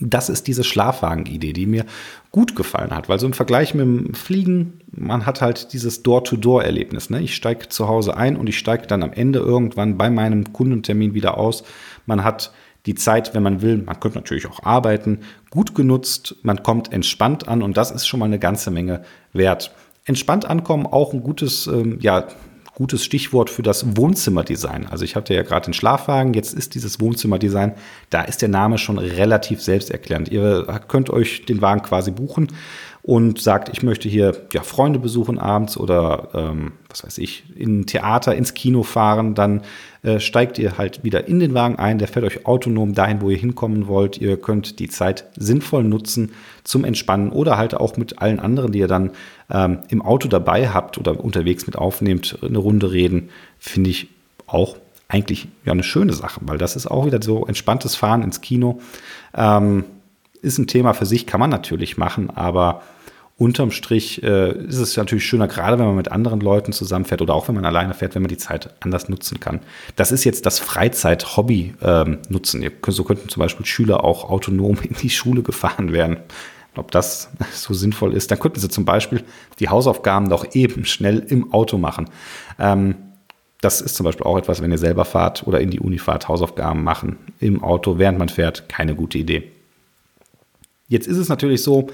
Das 0.01 0.29
ist 0.29 0.47
diese 0.47 0.63
Schlafwagen-Idee, 0.63 1.53
die 1.53 1.67
mir 1.67 1.85
gut 2.31 2.55
gefallen 2.55 2.95
hat, 2.95 3.09
weil 3.09 3.19
so 3.19 3.27
im 3.27 3.33
Vergleich 3.33 3.75
mit 3.75 3.85
dem 3.85 4.15
Fliegen, 4.15 4.81
man 4.93 5.27
hat 5.27 5.41
halt 5.41 5.73
dieses 5.73 6.05
Door-to-Door-Erlebnis. 6.05 7.11
Ne? 7.11 7.21
Ich 7.21 7.35
steige 7.35 7.69
zu 7.69 7.89
Hause 7.89 8.17
ein 8.17 8.37
und 8.37 8.49
ich 8.49 8.59
steige 8.59 8.87
dann 8.87 9.03
am 9.03 9.13
Ende 9.13 9.41
irgendwann 9.41 9.99
bei 9.99 10.09
meinem 10.09 10.53
Kundentermin 10.53 11.15
wieder 11.15 11.37
aus. 11.37 11.65
Man 12.07 12.23
hat 12.23 12.53
die 12.89 12.95
Zeit, 12.95 13.35
wenn 13.35 13.43
man 13.43 13.61
will, 13.61 13.77
man 13.77 14.01
könnte 14.01 14.17
natürlich 14.17 14.47
auch 14.47 14.63
arbeiten, 14.63 15.21
gut 15.51 15.75
genutzt, 15.75 16.37
man 16.43 16.63
kommt 16.63 16.91
entspannt 16.91 17.47
an 17.47 17.63
und 17.63 17.77
das 17.77 17.91
ist 17.91 18.07
schon 18.07 18.19
mal 18.19 18.27
eine 18.27 18.39
ganze 18.39 18.71
Menge 18.71 19.03
wert. 19.35 19.73
Entspannt 20.07 20.47
ankommen, 20.47 20.87
auch 20.87 21.13
ein 21.13 21.23
gutes, 21.23 21.67
ähm, 21.67 21.99
ja, 22.01 22.27
gutes 22.75 23.05
Stichwort 23.05 23.51
für 23.51 23.63
das 23.63 23.97
Wohnzimmerdesign. 23.97 24.87
Also 24.87 25.05
ich 25.05 25.17
hatte 25.17 25.35
ja 25.35 25.43
gerade 25.43 25.67
den 25.67 25.75
Schlafwagen, 25.75 26.33
jetzt 26.33 26.55
ist 26.55 26.75
dieses 26.75 26.99
Wohnzimmerdesign, 26.99 27.75
da 28.09 28.23
ist 28.23 28.41
der 28.41 28.49
Name 28.49 28.79
schon 28.79 28.97
relativ 28.99 29.61
selbsterklärend. 29.61 30.31
Ihr 30.31 30.65
könnt 30.89 31.11
euch 31.11 31.45
den 31.45 31.61
Wagen 31.61 31.83
quasi 31.83 32.11
buchen 32.11 32.49
und 33.09 33.41
sagt, 33.41 33.71
ich 33.71 33.83
möchte 33.83 34.07
hier 34.07 34.37
ja, 34.53 34.63
Freunde 34.63 34.99
besuchen 34.99 35.39
abends 35.39 35.79
oder 35.79 36.29
ähm, 36.35 36.73
was 36.91 37.07
weiß 37.07 37.17
ich, 37.17 37.45
in 37.57 37.81
ein 37.81 37.87
Theater, 37.87 38.35
ins 38.35 38.53
Kino 38.53 38.83
fahren, 38.83 39.35
dann 39.35 39.63
äh, 40.03 40.21
steigt 40.21 40.59
ihr 40.59 40.77
halt 40.77 41.05
wieder 41.05 41.27
in 41.27 41.41
den 41.41 41.55
Wagen 41.55 41.77
ein, 41.77 41.97
der 41.97 42.07
fährt 42.07 42.27
euch 42.27 42.45
autonom 42.45 42.93
dahin, 42.93 43.23
wo 43.23 43.31
ihr 43.31 43.39
hinkommen 43.39 43.87
wollt. 43.87 44.19
Ihr 44.19 44.37
könnt 44.37 44.79
die 44.79 44.91
Zeit 44.91 45.25
sinnvoll 45.39 45.85
nutzen 45.85 46.33
zum 46.65 46.85
Entspannen 46.85 47.31
oder 47.31 47.57
halt 47.57 47.73
auch 47.73 47.97
mit 47.97 48.21
allen 48.21 48.41
anderen, 48.41 48.73
die 48.73 48.81
ihr 48.81 48.89
dann 48.89 49.13
ähm, 49.51 49.79
im 49.89 50.03
Auto 50.03 50.29
dabei 50.29 50.69
habt 50.69 50.99
oder 50.99 51.19
unterwegs 51.19 51.67
mit 51.67 51.77
aufnehmt, 51.77 52.37
eine 52.43 52.59
Runde 52.59 52.93
reden, 52.93 53.31
finde 53.59 53.89
ich 53.89 54.09
auch 54.47 54.77
eigentlich 55.09 55.49
ja 55.65 55.73
eine 55.73 55.83
schöne 55.83 56.13
Sache, 56.13 56.43
weil 56.43 56.59
das 56.59 56.77
ist 56.77 56.87
auch 56.87 57.07
wieder 57.07 57.23
so 57.23 57.47
entspanntes 57.47 57.97
Fahren 57.97 58.23
ins 58.23 58.43
Kino. 58.43 58.81
Ähm, 59.35 59.85
ist 60.43 60.59
ein 60.59 60.67
Thema 60.67 60.93
für 60.93 61.07
sich, 61.07 61.27
kann 61.27 61.41
man 61.41 61.49
natürlich 61.49 61.97
machen, 61.97 62.29
aber 62.29 62.83
unterm 63.39 63.71
Strich 63.71 64.23
äh, 64.25 64.51
ist 64.51 64.79
es 64.79 64.97
natürlich 64.97 65.25
schöner, 65.25 65.47
gerade 65.47 65.79
wenn 65.79 65.87
man 65.87 65.95
mit 65.95 66.11
anderen 66.11 66.41
Leuten 66.41 66.73
zusammenfährt 66.73 67.23
oder 67.23 67.35
auch 67.35 67.47
wenn 67.47 67.55
man 67.55 67.65
alleine 67.65 67.95
fährt, 67.95 68.17
wenn 68.17 68.23
man 68.23 68.29
die 68.29 68.37
Zeit 68.37 68.75
anders 68.81 69.09
nutzen 69.09 69.39
kann. 69.39 69.61
Das 69.95 70.11
ist 70.11 70.25
jetzt 70.25 70.45
das 70.45 70.59
Freizeit-Hobby 70.59 71.75
ähm, 71.81 72.19
nutzen. 72.29 72.69
So 72.89 73.05
könnten 73.05 73.29
zum 73.29 73.41
Beispiel 73.41 73.65
Schüler 73.65 74.03
auch 74.03 74.29
autonom 74.29 74.79
in 74.83 74.97
die 75.01 75.11
Schule 75.11 75.43
gefahren 75.43 75.93
werden. 75.93 76.17
ob 76.77 76.91
das 76.91 77.31
so 77.53 77.75
sinnvoll 77.75 78.13
ist. 78.13 78.31
Dann 78.33 78.41
könnten 78.41 78.59
Sie 78.59 78.69
zum 78.69 78.85
Beispiel 78.85 79.23
die 79.61 79.69
Hausaufgaben 79.69 80.29
doch 80.29 80.55
eben 80.55 80.85
schnell 80.85 81.21
im 81.21 81.53
Auto 81.53 81.79
machen. 81.79 82.11
Ähm, 82.59 82.97
das 83.61 83.81
ist 83.81 83.95
zum 83.95 84.05
Beispiel 84.05 84.27
auch 84.27 84.39
etwas, 84.39 84.63
wenn 84.63 84.71
ihr 84.73 84.79
selber 84.79 85.05
fahrt 85.05 85.47
oder 85.47 85.61
in 85.61 85.71
die 85.71 85.81
Uni 85.81 85.99
fahrt, 85.99 86.29
Hausaufgaben 86.29 86.83
machen 86.83 87.19
im 87.39 87.63
Auto, 87.63 87.99
während 87.99 88.19
man 88.19 88.29
fährt, 88.29 88.69
keine 88.69 88.95
gute 88.97 89.19
Idee. 89.19 89.53
Jetzt 90.89 91.07
ist 91.07 91.19
es 91.19 91.29
natürlich 91.29 91.63
so, 91.63 91.89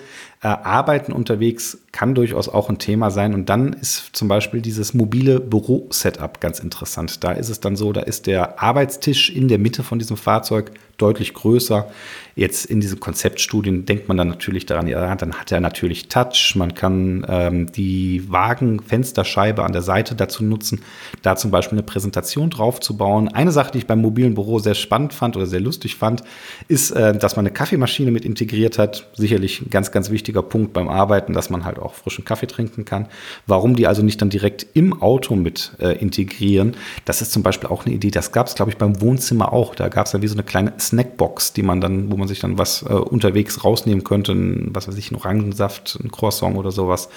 äh, 0.44 0.48
Arbeiten 0.48 1.12
unterwegs 1.12 1.78
kann 1.90 2.14
durchaus 2.14 2.50
auch 2.50 2.68
ein 2.68 2.78
Thema 2.78 3.10
sein. 3.10 3.32
Und 3.32 3.48
dann 3.48 3.72
ist 3.72 4.10
zum 4.12 4.28
Beispiel 4.28 4.60
dieses 4.60 4.92
mobile 4.92 5.40
Büro-Setup 5.40 6.38
ganz 6.38 6.58
interessant. 6.58 7.24
Da 7.24 7.32
ist 7.32 7.48
es 7.48 7.60
dann 7.60 7.76
so, 7.76 7.92
da 7.92 8.02
ist 8.02 8.26
der 8.26 8.60
Arbeitstisch 8.62 9.30
in 9.30 9.48
der 9.48 9.58
Mitte 9.58 9.82
von 9.82 9.98
diesem 9.98 10.18
Fahrzeug 10.18 10.72
deutlich 10.98 11.34
größer. 11.34 11.88
Jetzt 12.36 12.66
in 12.66 12.80
diesen 12.80 12.98
Konzeptstudien 12.98 13.86
denkt 13.86 14.08
man 14.08 14.16
dann 14.16 14.28
natürlich 14.28 14.66
daran, 14.66 14.88
ja, 14.88 15.14
dann 15.14 15.34
hat 15.34 15.52
er 15.52 15.60
natürlich 15.60 16.08
Touch. 16.08 16.54
Man 16.56 16.74
kann 16.74 17.24
ähm, 17.28 17.72
die 17.72 18.30
Wagenfensterscheibe 18.30 19.62
an 19.62 19.72
der 19.72 19.82
Seite 19.82 20.14
dazu 20.16 20.44
nutzen, 20.44 20.82
da 21.22 21.36
zum 21.36 21.52
Beispiel 21.52 21.78
eine 21.78 21.86
Präsentation 21.86 22.50
drauf 22.50 22.80
zu 22.80 22.96
bauen. 22.96 23.28
Eine 23.28 23.52
Sache, 23.52 23.72
die 23.72 23.78
ich 23.78 23.86
beim 23.86 24.00
mobilen 24.00 24.34
Büro 24.34 24.58
sehr 24.58 24.74
spannend 24.74 25.14
fand 25.14 25.36
oder 25.36 25.46
sehr 25.46 25.60
lustig 25.60 25.94
fand, 25.94 26.22
ist, 26.66 26.90
äh, 26.90 27.16
dass 27.16 27.36
man 27.36 27.46
eine 27.46 27.54
Kaffeemaschine 27.54 28.10
mit 28.10 28.24
integriert 28.24 28.78
hat. 28.78 29.06
Sicherlich 29.14 29.62
ein 29.62 29.70
ganz, 29.70 29.92
ganz 29.92 30.10
wichtiger 30.34 30.42
Punkt 30.42 30.72
beim 30.72 30.88
Arbeiten, 30.88 31.32
dass 31.32 31.48
man 31.48 31.64
halt 31.64 31.78
auch 31.78 31.94
frischen 31.94 32.24
Kaffee 32.24 32.46
trinken 32.46 32.84
kann. 32.84 33.06
Warum 33.46 33.76
die 33.76 33.86
also 33.86 34.02
nicht 34.02 34.20
dann 34.20 34.30
direkt 34.30 34.66
im 34.74 35.00
Auto 35.00 35.36
mit 35.36 35.72
äh, 35.78 35.96
integrieren, 35.98 36.76
das 37.04 37.22
ist 37.22 37.32
zum 37.32 37.42
Beispiel 37.42 37.70
auch 37.70 37.86
eine 37.86 37.94
Idee. 37.94 38.10
Das 38.10 38.32
gab 38.32 38.48
es, 38.48 38.54
glaube 38.54 38.72
ich, 38.72 38.76
beim 38.76 39.00
Wohnzimmer 39.00 39.52
auch. 39.52 39.74
Da 39.74 39.88
gab 39.88 40.06
es 40.06 40.12
dann 40.12 40.22
wie 40.22 40.26
so 40.26 40.34
eine 40.34 40.42
kleine 40.42 40.72
Snackbox, 40.78 41.52
die 41.52 41.62
man 41.62 41.80
dann, 41.80 42.10
wo 42.10 42.16
man 42.16 42.26
sich 42.26 42.40
dann 42.40 42.58
was 42.58 42.82
äh, 42.82 42.92
unterwegs 42.92 43.62
rausnehmen 43.64 44.02
könnte, 44.02 44.32
ein, 44.32 44.70
was 44.74 44.88
weiß 44.88 44.96
ich, 44.96 45.12
ein 45.12 45.16
Orangensaft, 45.16 45.98
ein 46.02 46.10
Croissant 46.10 46.56
oder 46.56 46.72
sowas. 46.72 47.08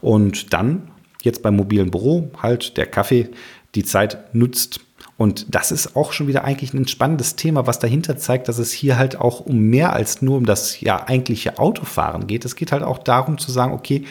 Und 0.00 0.52
dann 0.54 0.88
jetzt 1.22 1.42
beim 1.42 1.56
mobilen 1.56 1.90
Büro 1.90 2.30
halt 2.42 2.76
der 2.76 2.86
Kaffee 2.86 3.28
die 3.74 3.84
Zeit 3.84 4.34
nutzt, 4.34 4.80
und 5.16 5.54
das 5.54 5.70
ist 5.70 5.94
auch 5.94 6.12
schon 6.12 6.26
wieder 6.26 6.42
eigentlich 6.44 6.74
ein 6.74 6.88
spannendes 6.88 7.36
Thema, 7.36 7.68
was 7.68 7.78
dahinter 7.78 8.16
zeigt, 8.16 8.48
dass 8.48 8.58
es 8.58 8.72
hier 8.72 8.98
halt 8.98 9.16
auch 9.16 9.40
um 9.40 9.58
mehr 9.58 9.92
als 9.92 10.22
nur 10.22 10.36
um 10.36 10.44
das 10.44 10.80
ja 10.80 11.06
eigentliche 11.06 11.58
Autofahren 11.58 12.26
geht. 12.26 12.44
Es 12.44 12.56
geht 12.56 12.72
halt 12.72 12.82
auch 12.82 12.98
darum 12.98 13.38
zu 13.38 13.52
sagen, 13.52 13.72
okay, 13.72 14.04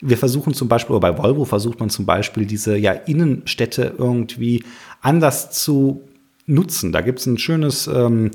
wir 0.00 0.18
versuchen 0.18 0.52
zum 0.52 0.68
Beispiel, 0.68 0.94
oder 0.94 1.12
bei 1.12 1.18
Volvo 1.18 1.46
versucht 1.46 1.80
man 1.80 1.88
zum 1.88 2.04
Beispiel 2.04 2.44
diese 2.44 2.76
ja 2.76 2.92
Innenstädte 2.92 3.94
irgendwie 3.96 4.62
anders 5.00 5.50
zu 5.50 6.02
nutzen. 6.44 6.92
Da 6.92 7.00
gibt 7.00 7.20
es 7.20 7.26
ein 7.26 7.38
schönes 7.38 7.86
ähm, 7.86 8.30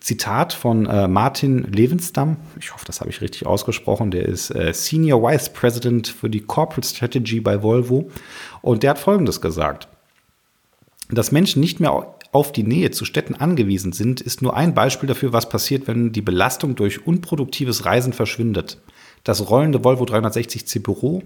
Zitat 0.00 0.52
von 0.52 0.84
äh, 0.84 1.08
Martin 1.08 1.64
Levenstam. 1.72 2.36
Ich 2.60 2.74
hoffe, 2.74 2.84
das 2.84 3.00
habe 3.00 3.08
ich 3.08 3.22
richtig 3.22 3.46
ausgesprochen. 3.46 4.10
Der 4.10 4.26
ist 4.26 4.50
äh, 4.50 4.74
Senior 4.74 5.22
Vice 5.22 5.50
President 5.50 6.08
für 6.08 6.28
die 6.28 6.40
Corporate 6.40 6.86
Strategy 6.86 7.40
bei 7.40 7.62
Volvo. 7.62 8.10
Und 8.60 8.82
der 8.82 8.90
hat 8.90 8.98
Folgendes 8.98 9.40
gesagt. 9.40 9.88
Dass 11.08 11.30
Menschen 11.30 11.60
nicht 11.60 11.78
mehr 11.78 12.16
auf 12.32 12.52
die 12.52 12.64
Nähe 12.64 12.90
zu 12.90 13.04
Städten 13.04 13.34
angewiesen 13.34 13.92
sind, 13.92 14.20
ist 14.20 14.42
nur 14.42 14.56
ein 14.56 14.74
Beispiel 14.74 15.06
dafür, 15.06 15.32
was 15.32 15.48
passiert, 15.48 15.86
wenn 15.86 16.12
die 16.12 16.22
Belastung 16.22 16.74
durch 16.74 17.06
unproduktives 17.06 17.84
Reisen 17.84 18.12
verschwindet. 18.12 18.78
Das 19.24 19.50
rollende 19.50 19.84
Volvo 19.84 20.04
360C 20.04 20.80
Büro 20.80 21.22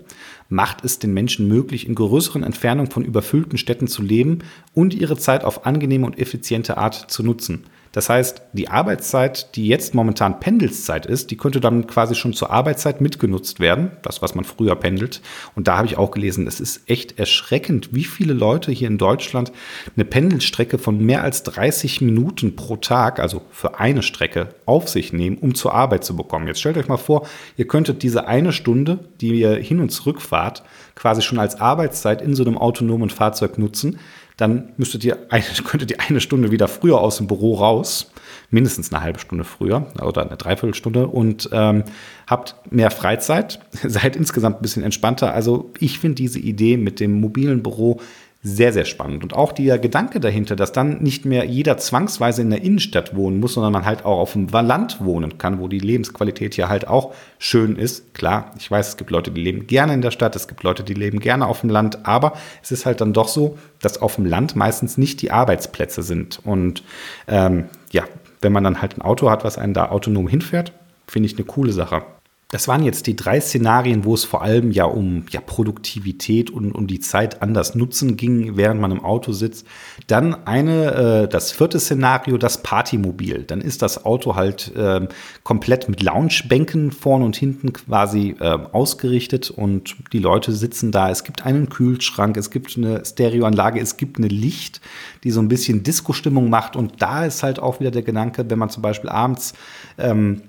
macht 0.48 0.84
es 0.84 0.98
den 0.98 1.12
Menschen 1.12 1.48
möglich, 1.48 1.86
in 1.86 1.94
größeren 1.94 2.42
Entfernungen 2.42 2.90
von 2.90 3.04
überfüllten 3.04 3.58
Städten 3.58 3.88
zu 3.88 4.02
leben 4.02 4.38
und 4.74 4.94
ihre 4.94 5.16
Zeit 5.16 5.44
auf 5.44 5.66
angenehme 5.66 6.06
und 6.06 6.18
effiziente 6.18 6.78
Art 6.78 7.10
zu 7.10 7.22
nutzen. 7.22 7.64
Das 7.92 8.08
heißt, 8.08 8.42
die 8.52 8.68
Arbeitszeit, 8.68 9.56
die 9.56 9.66
jetzt 9.66 9.94
momentan 9.94 10.38
Pendelszeit 10.38 11.06
ist, 11.06 11.32
die 11.32 11.36
könnte 11.36 11.58
dann 11.58 11.88
quasi 11.88 12.14
schon 12.14 12.32
zur 12.32 12.50
Arbeitszeit 12.50 13.00
mitgenutzt 13.00 13.58
werden, 13.58 13.90
das, 14.02 14.22
was 14.22 14.36
man 14.36 14.44
früher 14.44 14.76
pendelt. 14.76 15.20
Und 15.56 15.66
da 15.66 15.76
habe 15.76 15.88
ich 15.88 15.98
auch 15.98 16.12
gelesen, 16.12 16.46
es 16.46 16.60
ist 16.60 16.88
echt 16.88 17.18
erschreckend, 17.18 17.92
wie 17.92 18.04
viele 18.04 18.32
Leute 18.32 18.70
hier 18.70 18.86
in 18.86 18.98
Deutschland 18.98 19.50
eine 19.96 20.04
Pendelstrecke 20.04 20.78
von 20.78 21.04
mehr 21.04 21.24
als 21.24 21.42
30 21.42 22.00
Minuten 22.00 22.54
pro 22.54 22.76
Tag, 22.76 23.18
also 23.18 23.42
für 23.50 23.80
eine 23.80 24.02
Strecke, 24.02 24.50
auf 24.66 24.88
sich 24.88 25.12
nehmen, 25.12 25.38
um 25.38 25.56
zur 25.56 25.74
Arbeit 25.74 26.04
zu 26.04 26.14
bekommen. 26.14 26.46
Jetzt 26.46 26.60
stellt 26.60 26.76
euch 26.76 26.86
mal 26.86 26.96
vor, 26.96 27.26
ihr 27.56 27.66
könntet 27.66 28.04
diese 28.04 28.28
eine 28.28 28.52
Stunde, 28.52 29.00
die 29.20 29.40
ihr 29.40 29.56
hin 29.56 29.80
und 29.80 29.90
zurück 29.90 30.22
fahrt, 30.22 30.62
quasi 30.94 31.22
schon 31.22 31.40
als 31.40 31.60
Arbeitszeit 31.60 32.22
in 32.22 32.34
so 32.34 32.44
einem 32.44 32.56
autonomen 32.56 33.10
Fahrzeug 33.10 33.58
nutzen 33.58 33.98
dann 34.40 34.70
müsstet 34.76 35.04
ihr 35.04 35.18
eine, 35.28 35.44
könntet 35.64 35.90
ihr 35.90 36.00
eine 36.00 36.20
Stunde 36.20 36.50
wieder 36.50 36.68
früher 36.68 37.00
aus 37.00 37.18
dem 37.18 37.26
Büro 37.26 37.54
raus, 37.54 38.10
mindestens 38.50 38.92
eine 38.92 39.02
halbe 39.02 39.18
Stunde 39.18 39.44
früher 39.44 39.86
oder 40.02 40.26
eine 40.26 40.36
Dreiviertelstunde 40.36 41.06
und 41.06 41.48
ähm, 41.52 41.84
habt 42.26 42.54
mehr 42.70 42.90
Freizeit, 42.90 43.60
seid 43.86 44.16
insgesamt 44.16 44.58
ein 44.58 44.62
bisschen 44.62 44.82
entspannter. 44.82 45.34
Also 45.34 45.70
ich 45.78 45.98
finde 45.98 46.16
diese 46.16 46.38
Idee 46.38 46.76
mit 46.76 47.00
dem 47.00 47.20
mobilen 47.20 47.62
Büro 47.62 48.00
sehr, 48.42 48.72
sehr 48.72 48.86
spannend. 48.86 49.22
Und 49.22 49.34
auch 49.34 49.52
der 49.52 49.78
Gedanke 49.78 50.18
dahinter, 50.18 50.56
dass 50.56 50.72
dann 50.72 51.02
nicht 51.02 51.26
mehr 51.26 51.44
jeder 51.44 51.76
zwangsweise 51.76 52.40
in 52.40 52.48
der 52.48 52.62
Innenstadt 52.62 53.14
wohnen 53.14 53.38
muss, 53.38 53.54
sondern 53.54 53.72
man 53.72 53.84
halt 53.84 54.06
auch 54.06 54.18
auf 54.18 54.32
dem 54.32 54.48
Land 54.48 55.04
wohnen 55.04 55.36
kann, 55.36 55.60
wo 55.60 55.68
die 55.68 55.78
Lebensqualität 55.78 56.56
ja 56.56 56.70
halt 56.70 56.88
auch 56.88 57.12
schön 57.38 57.76
ist. 57.76 58.14
Klar, 58.14 58.52
ich 58.58 58.70
weiß, 58.70 58.88
es 58.88 58.96
gibt 58.96 59.10
Leute, 59.10 59.30
die 59.30 59.42
leben 59.42 59.66
gerne 59.66 59.92
in 59.92 60.00
der 60.00 60.10
Stadt, 60.10 60.36
es 60.36 60.48
gibt 60.48 60.62
Leute, 60.62 60.82
die 60.82 60.94
leben 60.94 61.20
gerne 61.20 61.46
auf 61.46 61.60
dem 61.60 61.68
Land, 61.68 62.06
aber 62.06 62.32
es 62.62 62.72
ist 62.72 62.86
halt 62.86 63.02
dann 63.02 63.12
doch 63.12 63.28
so, 63.28 63.58
dass 63.82 64.00
auf 64.00 64.16
dem 64.16 64.24
Land 64.24 64.56
meistens 64.56 64.96
nicht 64.96 65.20
die 65.20 65.30
Arbeitsplätze 65.30 66.02
sind. 66.02 66.40
Und 66.42 66.82
ähm, 67.28 67.64
ja, 67.90 68.04
wenn 68.40 68.52
man 68.52 68.64
dann 68.64 68.80
halt 68.80 68.96
ein 68.96 69.02
Auto 69.02 69.30
hat, 69.30 69.44
was 69.44 69.58
einen 69.58 69.74
da 69.74 69.90
autonom 69.90 70.28
hinfährt, 70.28 70.72
finde 71.06 71.26
ich 71.26 71.36
eine 71.36 71.44
coole 71.44 71.72
Sache. 71.72 72.04
Das 72.52 72.66
waren 72.66 72.82
jetzt 72.82 73.06
die 73.06 73.14
drei 73.14 73.40
Szenarien, 73.40 74.04
wo 74.04 74.12
es 74.12 74.24
vor 74.24 74.42
allem 74.42 74.72
ja 74.72 74.84
um 74.84 75.24
ja, 75.30 75.40
Produktivität 75.40 76.50
und 76.50 76.72
um 76.72 76.88
die 76.88 76.98
Zeit 76.98 77.42
anders 77.42 77.76
nutzen 77.76 78.16
ging, 78.16 78.56
während 78.56 78.80
man 78.80 78.90
im 78.90 79.04
Auto 79.04 79.30
sitzt. 79.30 79.64
Dann 80.08 80.34
eine, 80.46 80.94
äh, 81.26 81.28
das 81.28 81.52
vierte 81.52 81.78
Szenario, 81.78 82.38
das 82.38 82.64
Partymobil. 82.64 83.44
Dann 83.44 83.60
ist 83.60 83.82
das 83.82 84.04
Auto 84.04 84.34
halt 84.34 84.74
äh, 84.74 85.06
komplett 85.44 85.88
mit 85.88 86.02
Loungebänken 86.02 86.90
vorn 86.90 87.22
und 87.22 87.36
hinten 87.36 87.72
quasi 87.72 88.34
äh, 88.40 88.58
ausgerichtet 88.72 89.50
und 89.50 89.94
die 90.12 90.18
Leute 90.18 90.50
sitzen 90.50 90.90
da. 90.90 91.08
Es 91.08 91.22
gibt 91.22 91.46
einen 91.46 91.68
Kühlschrank, 91.68 92.36
es 92.36 92.50
gibt 92.50 92.76
eine 92.76 93.04
Stereoanlage, 93.04 93.78
es 93.78 93.96
gibt 93.96 94.18
eine 94.18 94.26
Licht, 94.28 94.80
die 95.22 95.30
so 95.30 95.40
ein 95.40 95.46
bisschen 95.46 95.84
Disco-Stimmung 95.84 96.50
macht. 96.50 96.74
Und 96.74 97.00
da 97.00 97.24
ist 97.24 97.44
halt 97.44 97.60
auch 97.60 97.78
wieder 97.78 97.92
der 97.92 98.02
Gedanke, 98.02 98.50
wenn 98.50 98.58
man 98.58 98.70
zum 98.70 98.82
Beispiel 98.82 99.08
abends 99.08 99.54
ähm, 99.98 100.42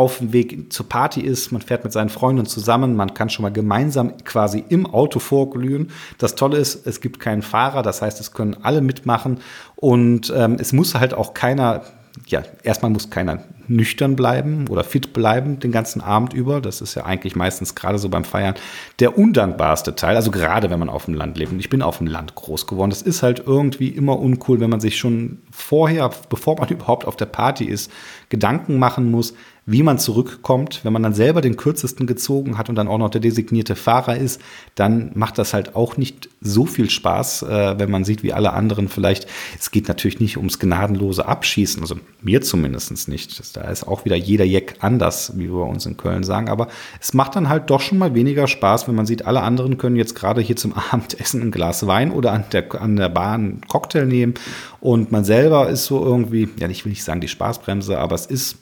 auf 0.00 0.16
dem 0.16 0.32
Weg 0.32 0.72
zur 0.72 0.88
Party 0.88 1.20
ist, 1.20 1.52
man 1.52 1.60
fährt 1.60 1.84
mit 1.84 1.92
seinen 1.92 2.08
Freunden 2.08 2.46
zusammen, 2.46 2.96
man 2.96 3.12
kann 3.12 3.28
schon 3.28 3.42
mal 3.42 3.52
gemeinsam 3.52 4.16
quasi 4.24 4.64
im 4.70 4.86
Auto 4.86 5.18
vorglühen. 5.18 5.90
Das 6.16 6.36
Tolle 6.36 6.56
ist, 6.56 6.86
es 6.86 7.02
gibt 7.02 7.20
keinen 7.20 7.42
Fahrer, 7.42 7.82
das 7.82 8.00
heißt, 8.00 8.18
es 8.18 8.32
können 8.32 8.56
alle 8.62 8.80
mitmachen 8.80 9.40
und 9.76 10.32
ähm, 10.34 10.56
es 10.58 10.72
muss 10.72 10.94
halt 10.94 11.12
auch 11.12 11.34
keiner 11.34 11.82
ja, 12.26 12.42
erstmal 12.62 12.90
muss 12.90 13.10
keiner 13.10 13.44
nüchtern 13.68 14.16
bleiben 14.16 14.66
oder 14.68 14.82
fit 14.82 15.12
bleiben 15.12 15.60
den 15.60 15.70
ganzen 15.70 16.00
Abend 16.00 16.32
über. 16.32 16.60
Das 16.60 16.80
ist 16.80 16.94
ja 16.94 17.04
eigentlich 17.04 17.36
meistens 17.36 17.74
gerade 17.74 17.98
so 17.98 18.08
beim 18.08 18.24
Feiern 18.24 18.54
der 18.98 19.16
undankbarste 19.16 19.94
Teil. 19.94 20.16
Also 20.16 20.30
gerade 20.30 20.70
wenn 20.70 20.78
man 20.78 20.88
auf 20.88 21.04
dem 21.04 21.14
Land 21.14 21.38
lebt. 21.38 21.52
Und 21.52 21.60
ich 21.60 21.70
bin 21.70 21.82
auf 21.82 21.98
dem 21.98 22.08
Land 22.08 22.34
groß 22.34 22.66
geworden. 22.66 22.90
Das 22.90 23.02
ist 23.02 23.22
halt 23.22 23.44
irgendwie 23.46 23.88
immer 23.88 24.18
uncool, 24.18 24.60
wenn 24.60 24.70
man 24.70 24.80
sich 24.80 24.98
schon 24.98 25.38
vorher, 25.52 26.10
bevor 26.28 26.58
man 26.58 26.68
überhaupt 26.70 27.06
auf 27.06 27.16
der 27.16 27.26
Party 27.26 27.64
ist, 27.64 27.92
Gedanken 28.28 28.78
machen 28.78 29.10
muss, 29.10 29.34
wie 29.70 29.84
man 29.84 29.98
zurückkommt. 29.98 30.80
Wenn 30.82 30.92
man 30.92 31.02
dann 31.02 31.14
selber 31.14 31.40
den 31.40 31.56
kürzesten 31.56 32.06
gezogen 32.06 32.58
hat 32.58 32.68
und 32.68 32.74
dann 32.74 32.88
auch 32.88 32.98
noch 32.98 33.10
der 33.10 33.20
designierte 33.20 33.76
Fahrer 33.76 34.16
ist, 34.16 34.40
dann 34.74 35.12
macht 35.14 35.38
das 35.38 35.54
halt 35.54 35.76
auch 35.76 35.96
nicht 35.96 36.28
so 36.40 36.66
viel 36.66 36.90
Spaß, 36.90 37.42
äh, 37.42 37.78
wenn 37.78 37.90
man 37.90 38.04
sieht, 38.04 38.22
wie 38.24 38.32
alle 38.32 38.52
anderen 38.52 38.88
vielleicht, 38.88 39.28
es 39.58 39.70
geht 39.70 39.86
natürlich 39.86 40.18
nicht 40.18 40.38
ums 40.38 40.58
gnadenlose 40.58 41.26
Abschießen, 41.26 41.82
also 41.82 41.96
mir 42.20 42.42
zumindest 42.42 43.08
nicht. 43.08 43.56
Da 43.56 43.62
ist 43.70 43.86
auch 43.86 44.04
wieder 44.04 44.16
jeder 44.16 44.44
Jack 44.44 44.76
anders, 44.80 45.32
wie 45.36 45.48
wir 45.48 45.60
bei 45.60 45.70
uns 45.70 45.86
in 45.86 45.96
Köln 45.96 46.24
sagen, 46.24 46.48
aber 46.48 46.66
es 47.00 47.14
macht 47.14 47.36
dann 47.36 47.48
halt 47.48 47.70
doch 47.70 47.80
schon 47.80 47.98
mal 47.98 48.14
weniger 48.14 48.48
Spaß, 48.48 48.88
wenn 48.88 48.96
man 48.96 49.06
sieht, 49.06 49.24
alle 49.24 49.42
anderen 49.42 49.78
können 49.78 49.96
jetzt 49.96 50.16
gerade 50.16 50.40
hier 50.40 50.56
zum 50.56 50.72
Abendessen 50.90 51.42
ein 51.42 51.50
Glas 51.52 51.86
Wein 51.86 52.10
oder 52.10 52.32
an 52.32 52.44
der, 52.52 52.80
an 52.80 52.96
der 52.96 53.08
Bar 53.08 53.34
einen 53.34 53.60
Cocktail 53.68 54.06
nehmen 54.06 54.34
und 54.80 55.12
man 55.12 55.24
selber 55.24 55.68
ist 55.68 55.84
so 55.84 56.02
irgendwie, 56.04 56.48
ja, 56.58 56.68
ich 56.68 56.84
will 56.84 56.90
nicht 56.90 57.04
sagen 57.04 57.20
die 57.20 57.28
Spaßbremse, 57.28 57.98
aber 57.98 58.16
es 58.16 58.26
ist 58.26 58.56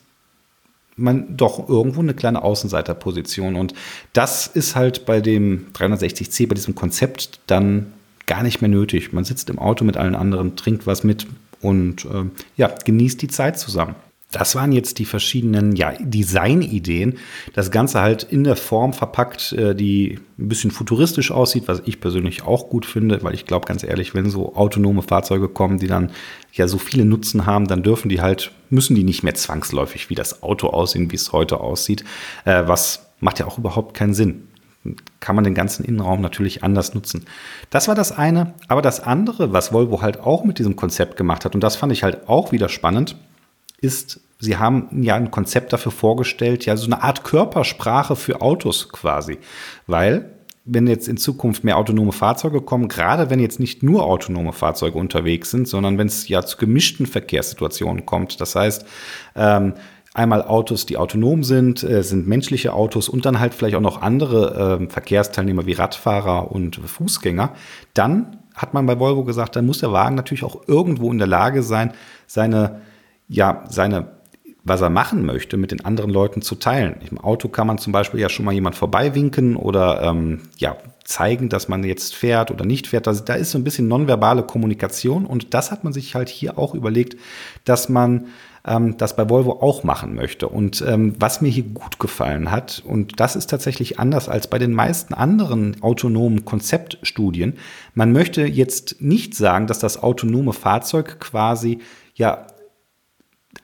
man 0.99 1.37
doch 1.37 1.69
irgendwo 1.69 2.01
eine 2.01 2.15
kleine 2.15 2.43
Außenseiterposition. 2.43 3.57
Und 3.57 3.75
das 4.13 4.47
ist 4.47 4.77
halt 4.77 5.07
bei 5.07 5.21
dem 5.21 5.67
360C, 5.73 6.49
bei 6.49 6.55
diesem 6.55 6.75
Konzept 6.75 7.41
dann 7.47 7.93
gar 8.27 8.43
nicht 8.43 8.61
mehr 8.61 8.69
nötig. 8.69 9.13
Man 9.13 9.25
sitzt 9.25 9.51
im 9.51 9.59
Auto 9.59 9.85
mit 9.85 9.97
allen 9.97 10.15
anderen, 10.15 10.57
trinkt 10.57 10.87
was 10.87 11.05
mit 11.05 11.27
und 11.61 12.05
äh, 12.05 12.25
ja, 12.57 12.69
genießt 12.85 13.23
die 13.23 13.29
Zeit 13.29 13.59
zusammen. 13.59 13.95
Das 14.31 14.55
waren 14.55 14.73
jetzt 14.73 14.99
die 14.99 15.07
verschiedenen 15.07 15.75
ja, 15.75 15.93
Designideen. 15.99 17.15
Das 17.55 17.71
Ganze 17.71 18.01
halt 18.01 18.25
in 18.25 18.45
der 18.45 18.57
Form 18.57 18.93
verpackt, 18.93 19.53
äh, 19.53 19.75
die 19.75 20.21
ein 20.39 20.49
bisschen 20.49 20.71
futuristisch 20.71 21.31
aussieht, 21.31 21.67
was 21.67 21.83
ich 21.87 21.99
persönlich 21.99 22.43
auch 22.43 22.69
gut 22.69 22.85
finde, 22.85 23.23
weil 23.23 23.33
ich 23.33 23.47
glaube 23.47 23.67
ganz 23.67 23.83
ehrlich, 23.83 24.15
wenn 24.15 24.29
so 24.29 24.55
autonome 24.55 25.01
Fahrzeuge 25.01 25.49
kommen, 25.49 25.79
die 25.79 25.87
dann 25.87 26.11
ja 26.53 26.69
so 26.69 26.77
viele 26.77 27.07
Nutzen 27.07 27.47
haben, 27.47 27.69
dann 27.69 27.83
dürfen 27.83 28.11
die 28.11 28.21
halt, 28.21 28.53
müssen 28.69 28.95
die 28.95 29.05
nicht 29.05 29.23
mehr 29.23 29.35
zwangsläufig 29.35 30.11
wie 30.11 30.15
das 30.15 30.43
Auto 30.43 30.69
aussehen, 30.69 31.11
wie 31.11 31.17
es 31.17 31.33
heute 31.33 31.61
aussieht. 31.61 32.05
Äh, 32.45 32.65
was 32.67 33.09
macht 33.21 33.39
ja 33.39 33.47
auch 33.47 33.57
überhaupt 33.57 33.95
keinen 33.95 34.13
Sinn. 34.13 34.49
Kann 35.21 35.37
man 35.37 35.45
den 35.45 35.55
ganzen 35.55 35.85
Innenraum 35.87 36.21
natürlich 36.21 36.63
anders 36.63 36.95
nutzen. 36.95 37.25
Das 37.71 37.89
war 37.89 37.95
das 37.95 38.13
eine. 38.13 38.55
Aber 38.69 38.83
das 38.83 39.01
andere, 39.01 39.55
was 39.55 39.73
Volvo 39.73 40.03
halt 40.03 40.21
auch 40.21 40.45
mit 40.45 40.59
diesem 40.59 40.77
Konzept 40.77 41.17
gemacht 41.17 41.47
hat, 41.47 41.55
und 41.55 41.63
das 41.63 41.77
fand 41.77 41.93
ich 41.93 42.03
halt 42.03 42.29
auch 42.29 42.53
wieder 42.53 42.69
spannend, 42.69 43.17
ist, 43.81 44.21
sie 44.39 44.57
haben 44.57 45.03
ja 45.03 45.15
ein 45.15 45.31
Konzept 45.31 45.73
dafür 45.73 45.93
vorgestellt, 45.93 46.67
ja, 46.67 46.77
so 46.77 46.87
eine 46.87 47.03
Art 47.03 47.25
Körpersprache 47.25 48.17
für 48.17 48.41
Autos 48.41 48.89
quasi. 48.91 49.39
Weil, 49.87 50.31
wenn 50.65 50.87
jetzt 50.87 51.09
in 51.09 51.17
Zukunft 51.17 51.65
mehr 51.65 51.79
autonome 51.79 52.13
Fahrzeuge 52.13 52.61
kommen, 52.61 52.89
gerade 52.89 53.31
wenn 53.31 53.41
jetzt 53.41 53.61
nicht 53.61 53.83
nur 53.83 54.05
autonome 54.05 54.53
Fahrzeuge 54.53 54.99
unterwegs 54.99 55.51
sind, 55.51 55.67
sondern 55.67 55.97
wenn 55.99 56.09
es 56.09 56.29
ja 56.29 56.43
zu 56.45 56.57
gemischten 56.59 57.07
Verkehrssituationen 57.07 58.05
kommt, 58.05 58.41
das 58.41 58.55
heißt, 58.55 58.85
ähm, 59.35 59.75
einmal 60.15 60.43
Autos, 60.43 60.85
die 60.85 60.97
autonom 60.97 61.45
sind, 61.45 61.83
äh, 61.85 62.03
sind 62.03 62.27
menschliche 62.27 62.73
Autos 62.73 63.09
und 63.09 63.25
dann 63.25 63.41
halt 63.41 63.55
vielleicht 63.55 63.77
auch 63.77 63.81
noch 63.81 64.03
andere 64.03 64.81
äh, 64.83 64.91
Verkehrsteilnehmer 64.91 65.65
wie 65.67 65.73
Radfahrer 65.73 66.51
und 66.51 66.77
Fußgänger, 66.77 67.55
dann 67.95 68.39
hat 68.55 68.75
man 68.75 68.87
bei 68.87 68.99
Volvo 68.99 69.23
gesagt, 69.25 69.55
dann 69.57 69.67
muss 69.67 69.79
der 69.79 69.93
Wagen 69.93 70.17
natürlich 70.17 70.43
auch 70.43 70.67
irgendwo 70.67 71.13
in 71.13 71.19
der 71.19 71.29
Lage 71.29 71.63
sein, 71.63 71.93
seine 72.27 72.81
ja 73.29 73.65
seine, 73.69 74.09
was 74.65 74.81
er 74.81 74.91
machen 74.91 75.25
möchte, 75.25 75.57
mit 75.57 75.71
den 75.71 75.85
anderen 75.85 76.11
Leuten 76.11 76.43
zu 76.43 76.55
teilen. 76.55 76.97
Im 77.11 77.19
Auto 77.19 77.49
kann 77.49 77.67
man 77.67 77.79
zum 77.79 77.93
Beispiel 77.93 78.21
ja 78.21 78.29
schon 78.29 78.45
mal 78.45 78.53
jemand 78.53 78.77
vorbeiwinken 78.77 79.57
oder 79.57 80.03
ähm, 80.03 80.41
ja, 80.57 80.77
zeigen, 81.05 81.49
dass 81.49 81.69
man 81.69 81.85
jetzt 81.85 82.15
fährt 82.15 82.51
oder 82.51 82.67
nicht 82.67 82.87
fährt. 82.87 83.09
Also 83.09 83.25
da 83.25 83.35
ist 83.35 83.51
so 83.51 83.59
ein 83.59 83.65
bisschen 83.65 83.89
nonverbale 83.89 84.43
Kommunikation 84.43 85.25
und 85.25 85.55
das 85.55 85.71
hat 85.71 85.85
man 85.85 85.93
sich 85.93 86.15
halt 86.15 86.29
hier 86.29 86.59
auch 86.59 86.75
überlegt, 86.75 87.17
dass 87.65 87.89
man 87.89 88.27
ähm, 88.67 88.97
das 88.99 89.17
bei 89.17 89.29
Volvo 89.31 89.53
auch 89.63 89.85
machen 89.85 90.15
möchte. 90.15 90.49
Und 90.49 90.85
ähm, 90.87 91.15
was 91.19 91.41
mir 91.41 91.49
hier 91.49 91.65
gut 91.65 91.99
gefallen 91.99 92.51
hat, 92.51 92.83
und 92.87 93.21
das 93.21 93.37
ist 93.37 93.49
tatsächlich 93.49 93.99
anders 93.99 94.29
als 94.29 94.49
bei 94.49 94.59
den 94.59 94.75
meisten 94.75 95.15
anderen 95.15 95.83
autonomen 95.83 96.45
Konzeptstudien, 96.45 97.55
man 97.95 98.13
möchte 98.13 98.45
jetzt 98.45 99.01
nicht 99.01 99.35
sagen, 99.35 99.67
dass 99.67 99.79
das 99.79 100.03
autonome 100.03 100.53
Fahrzeug 100.53 101.21
quasi 101.21 101.79
ja 102.15 102.47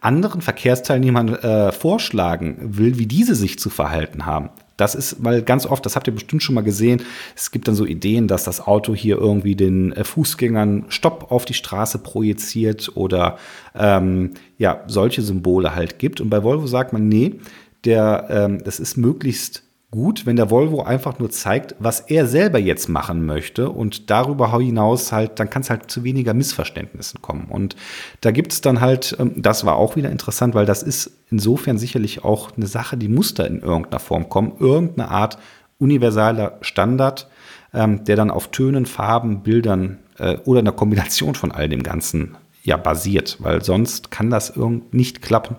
anderen 0.00 0.40
Verkehrsteilnehmern 0.40 1.34
äh, 1.34 1.72
vorschlagen 1.72 2.56
will, 2.60 2.98
wie 2.98 3.06
diese 3.06 3.34
sich 3.34 3.58
zu 3.58 3.70
verhalten 3.70 4.26
haben. 4.26 4.50
Das 4.76 4.94
ist, 4.94 5.22
weil 5.22 5.42
ganz 5.42 5.66
oft, 5.66 5.86
das 5.86 5.94
habt 5.94 6.08
ihr 6.08 6.14
bestimmt 6.14 6.42
schon 6.42 6.56
mal 6.56 6.64
gesehen, 6.64 7.02
es 7.36 7.52
gibt 7.52 7.68
dann 7.68 7.76
so 7.76 7.86
Ideen, 7.86 8.26
dass 8.26 8.42
das 8.42 8.60
Auto 8.60 8.94
hier 8.94 9.18
irgendwie 9.18 9.54
den 9.54 9.92
äh, 9.92 10.02
Fußgängern 10.02 10.86
Stopp 10.88 11.30
auf 11.30 11.44
die 11.44 11.54
Straße 11.54 11.98
projiziert 11.98 12.92
oder 12.96 13.38
ähm, 13.74 14.32
ja, 14.58 14.82
solche 14.88 15.22
Symbole 15.22 15.74
halt 15.74 15.98
gibt. 15.98 16.20
Und 16.20 16.28
bei 16.28 16.42
Volvo 16.42 16.66
sagt 16.66 16.92
man, 16.92 17.08
nee, 17.08 17.38
der, 17.84 18.26
ähm, 18.30 18.64
das 18.64 18.80
ist 18.80 18.96
möglichst 18.96 19.63
gut, 19.94 20.26
wenn 20.26 20.34
der 20.34 20.50
Volvo 20.50 20.82
einfach 20.82 21.20
nur 21.20 21.30
zeigt, 21.30 21.76
was 21.78 22.00
er 22.00 22.26
selber 22.26 22.58
jetzt 22.58 22.88
machen 22.88 23.24
möchte 23.24 23.70
und 23.70 24.10
darüber 24.10 24.58
hinaus 24.58 25.12
halt, 25.12 25.38
dann 25.38 25.48
kann 25.50 25.62
es 25.62 25.70
halt 25.70 25.88
zu 25.88 26.02
weniger 26.02 26.34
Missverständnissen 26.34 27.22
kommen. 27.22 27.46
Und 27.48 27.76
da 28.20 28.32
gibt 28.32 28.52
es 28.52 28.60
dann 28.60 28.80
halt, 28.80 29.16
ähm, 29.20 29.34
das 29.36 29.64
war 29.64 29.76
auch 29.76 29.94
wieder 29.94 30.10
interessant, 30.10 30.56
weil 30.56 30.66
das 30.66 30.82
ist 30.82 31.12
insofern 31.30 31.78
sicherlich 31.78 32.24
auch 32.24 32.50
eine 32.56 32.66
Sache, 32.66 32.96
die 32.96 33.08
muss 33.08 33.34
da 33.34 33.44
in 33.44 33.60
irgendeiner 33.60 34.00
Form 34.00 34.28
kommen, 34.28 34.54
irgendeine 34.58 35.12
Art 35.12 35.38
universaler 35.78 36.58
Standard, 36.60 37.28
ähm, 37.72 38.04
der 38.04 38.16
dann 38.16 38.32
auf 38.32 38.48
Tönen, 38.48 38.86
Farben, 38.86 39.44
Bildern 39.44 39.98
äh, 40.18 40.38
oder 40.44 40.58
einer 40.58 40.72
Kombination 40.72 41.36
von 41.36 41.52
all 41.52 41.68
dem 41.68 41.84
Ganzen 41.84 42.36
ja 42.64 42.76
basiert, 42.76 43.36
weil 43.38 43.62
sonst 43.62 44.10
kann 44.10 44.28
das 44.28 44.50
irgend 44.50 44.92
nicht 44.92 45.22
klappen 45.22 45.54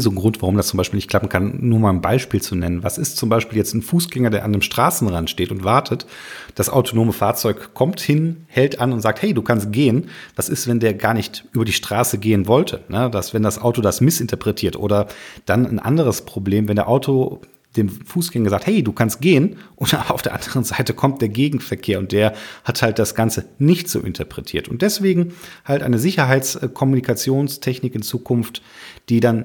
so 0.00 0.10
ein 0.10 0.16
Grund, 0.16 0.40
warum 0.42 0.56
das 0.56 0.68
zum 0.68 0.78
Beispiel 0.78 0.96
nicht 0.96 1.10
klappen 1.10 1.28
kann, 1.28 1.58
nur 1.60 1.78
mal 1.78 1.90
ein 1.90 2.00
Beispiel 2.00 2.40
zu 2.40 2.54
nennen. 2.54 2.82
Was 2.82 2.98
ist 2.98 3.16
zum 3.16 3.28
Beispiel 3.28 3.58
jetzt 3.58 3.74
ein 3.74 3.82
Fußgänger, 3.82 4.30
der 4.30 4.44
an 4.44 4.52
einem 4.52 4.62
Straßenrand 4.62 5.28
steht 5.28 5.50
und 5.50 5.62
wartet? 5.62 6.06
Das 6.54 6.70
autonome 6.70 7.12
Fahrzeug 7.12 7.74
kommt 7.74 8.00
hin, 8.00 8.46
hält 8.48 8.80
an 8.80 8.92
und 8.92 9.00
sagt, 9.00 9.22
hey, 9.22 9.34
du 9.34 9.42
kannst 9.42 9.72
gehen. 9.72 10.08
Was 10.36 10.48
ist, 10.48 10.66
wenn 10.66 10.80
der 10.80 10.94
gar 10.94 11.14
nicht 11.14 11.44
über 11.52 11.64
die 11.64 11.72
Straße 11.72 12.18
gehen 12.18 12.46
wollte? 12.46 12.80
Ne? 12.88 13.10
Dass, 13.10 13.34
wenn 13.34 13.42
das 13.42 13.60
Auto 13.60 13.82
das 13.82 14.00
missinterpretiert 14.00 14.76
oder 14.76 15.06
dann 15.44 15.66
ein 15.66 15.78
anderes 15.78 16.22
Problem, 16.22 16.66
wenn 16.68 16.76
der 16.76 16.88
Auto 16.88 17.40
dem 17.76 17.88
Fußgänger 17.88 18.50
sagt, 18.50 18.66
hey, 18.66 18.82
du 18.82 18.92
kannst 18.92 19.20
gehen, 19.20 19.56
und 19.76 19.94
auf 20.10 20.22
der 20.22 20.34
anderen 20.34 20.64
Seite 20.64 20.94
kommt 20.94 21.20
der 21.20 21.28
Gegenverkehr 21.28 21.98
und 21.98 22.12
der 22.12 22.34
hat 22.64 22.82
halt 22.82 22.98
das 22.98 23.14
Ganze 23.14 23.46
nicht 23.58 23.88
so 23.88 24.00
interpretiert. 24.00 24.68
Und 24.68 24.82
deswegen 24.82 25.34
halt 25.64 25.82
eine 25.82 25.98
Sicherheitskommunikationstechnik 25.98 27.94
in 27.94 28.02
Zukunft, 28.02 28.62
die 29.08 29.20
dann 29.20 29.44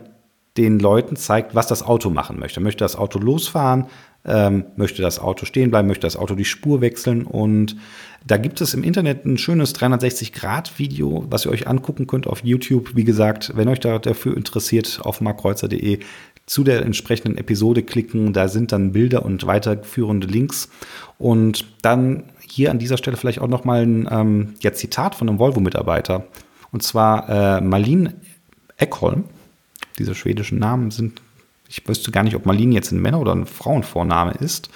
den 0.59 0.77
Leuten 0.77 1.15
zeigt, 1.15 1.55
was 1.55 1.67
das 1.67 1.81
Auto 1.81 2.09
machen 2.09 2.37
möchte. 2.37 2.59
Möchte 2.59 2.83
das 2.83 2.97
Auto 2.97 3.17
losfahren? 3.17 3.85
Ähm, 4.25 4.65
möchte 4.75 5.01
das 5.01 5.17
Auto 5.17 5.45
stehen 5.45 5.71
bleiben? 5.71 5.87
Möchte 5.87 6.05
das 6.05 6.17
Auto 6.17 6.35
die 6.35 6.43
Spur 6.43 6.81
wechseln? 6.81 7.23
Und 7.23 7.77
da 8.27 8.35
gibt 8.35 8.59
es 8.59 8.73
im 8.73 8.83
Internet 8.83 9.25
ein 9.25 9.37
schönes 9.37 9.73
360-Grad-Video, 9.75 11.25
was 11.29 11.45
ihr 11.45 11.51
euch 11.51 11.67
angucken 11.67 12.07
könnt 12.07 12.27
auf 12.27 12.43
YouTube. 12.43 12.95
Wie 12.95 13.05
gesagt, 13.05 13.53
wenn 13.55 13.69
euch 13.69 13.79
da 13.79 13.99
dafür 13.99 14.35
interessiert, 14.35 14.99
auf 15.01 15.21
markkreuzer.de 15.21 15.99
zu 16.45 16.63
der 16.65 16.81
entsprechenden 16.81 17.37
Episode 17.37 17.81
klicken. 17.81 18.33
Da 18.33 18.49
sind 18.49 18.73
dann 18.73 18.91
Bilder 18.91 19.23
und 19.23 19.47
weiterführende 19.47 20.27
Links. 20.27 20.69
Und 21.17 21.65
dann 21.81 22.25
hier 22.41 22.71
an 22.71 22.79
dieser 22.79 22.97
Stelle 22.97 23.15
vielleicht 23.15 23.39
auch 23.39 23.47
nochmal 23.47 23.83
ein 23.83 24.09
ähm, 24.11 24.55
ja, 24.61 24.73
Zitat 24.73 25.15
von 25.15 25.29
einem 25.29 25.39
Volvo-Mitarbeiter. 25.39 26.25
Und 26.73 26.83
zwar 26.83 27.29
äh, 27.29 27.61
Marlene 27.61 28.15
Eckholm 28.75 29.23
diese 29.99 30.15
schwedischen 30.15 30.59
Namen 30.59 30.91
sind, 30.91 31.21
ich 31.67 31.87
wüsste 31.87 32.11
gar 32.11 32.23
nicht, 32.23 32.35
ob 32.35 32.45
Marlin 32.45 32.71
jetzt 32.71 32.91
ein 32.91 33.01
Männer- 33.01 33.19
oder 33.19 33.35
ein 33.35 33.45
Frauenvorname 33.45 34.31
ist. 34.31 34.69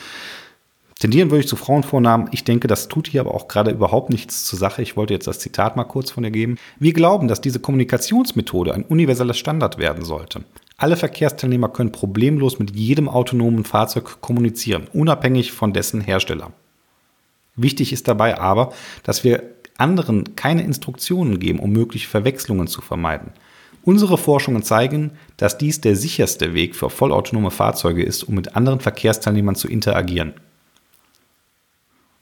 Tendieren 0.99 1.31
würde 1.31 1.41
ich 1.41 1.47
zu 1.47 1.55
Frauenvornamen. 1.55 2.29
Ich 2.31 2.43
denke, 2.43 2.67
das 2.67 2.87
tut 2.87 3.07
hier 3.07 3.21
aber 3.21 3.33
auch 3.33 3.47
gerade 3.47 3.71
überhaupt 3.71 4.09
nichts 4.09 4.45
zur 4.45 4.59
Sache. 4.59 4.81
Ich 4.83 4.95
wollte 4.95 5.13
jetzt 5.13 5.27
das 5.27 5.39
Zitat 5.39 5.75
mal 5.75 5.83
kurz 5.83 6.11
von 6.11 6.23
ihr 6.23 6.31
geben. 6.31 6.57
Wir 6.79 6.93
glauben, 6.93 7.27
dass 7.27 7.41
diese 7.41 7.59
Kommunikationsmethode 7.59 8.73
ein 8.73 8.83
universeller 8.83 9.33
Standard 9.33 9.79
werden 9.79 10.05
sollte. 10.05 10.45
Alle 10.77 10.95
Verkehrsteilnehmer 10.95 11.69
können 11.69 11.91
problemlos 11.91 12.59
mit 12.59 12.75
jedem 12.75 13.09
autonomen 13.09 13.65
Fahrzeug 13.65 14.21
kommunizieren, 14.21 14.87
unabhängig 14.93 15.51
von 15.51 15.73
dessen 15.73 15.99
Hersteller. 15.99 16.53
Wichtig 17.55 17.91
ist 17.91 18.07
dabei 18.07 18.39
aber, 18.39 18.71
dass 19.03 19.23
wir 19.23 19.43
anderen 19.77 20.35
keine 20.35 20.63
Instruktionen 20.63 21.39
geben, 21.39 21.59
um 21.59 21.71
mögliche 21.71 22.07
Verwechslungen 22.07 22.67
zu 22.67 22.81
vermeiden. 22.81 23.31
Unsere 23.85 24.17
Forschungen 24.17 24.63
zeigen, 24.63 25.11
dass 25.35 25.57
dies 25.57 25.81
der 25.81 25.97
sicherste 25.97 26.53
Weg 26.53 26.75
für 26.75 26.89
vollautonome 26.89 27.51
Fahrzeuge 27.51 28.03
ist, 28.03 28.23
um 28.23 28.35
mit 28.35 28.55
anderen 28.55 28.79
Verkehrsteilnehmern 28.79 29.55
zu 29.55 29.67
interagieren. 29.67 30.33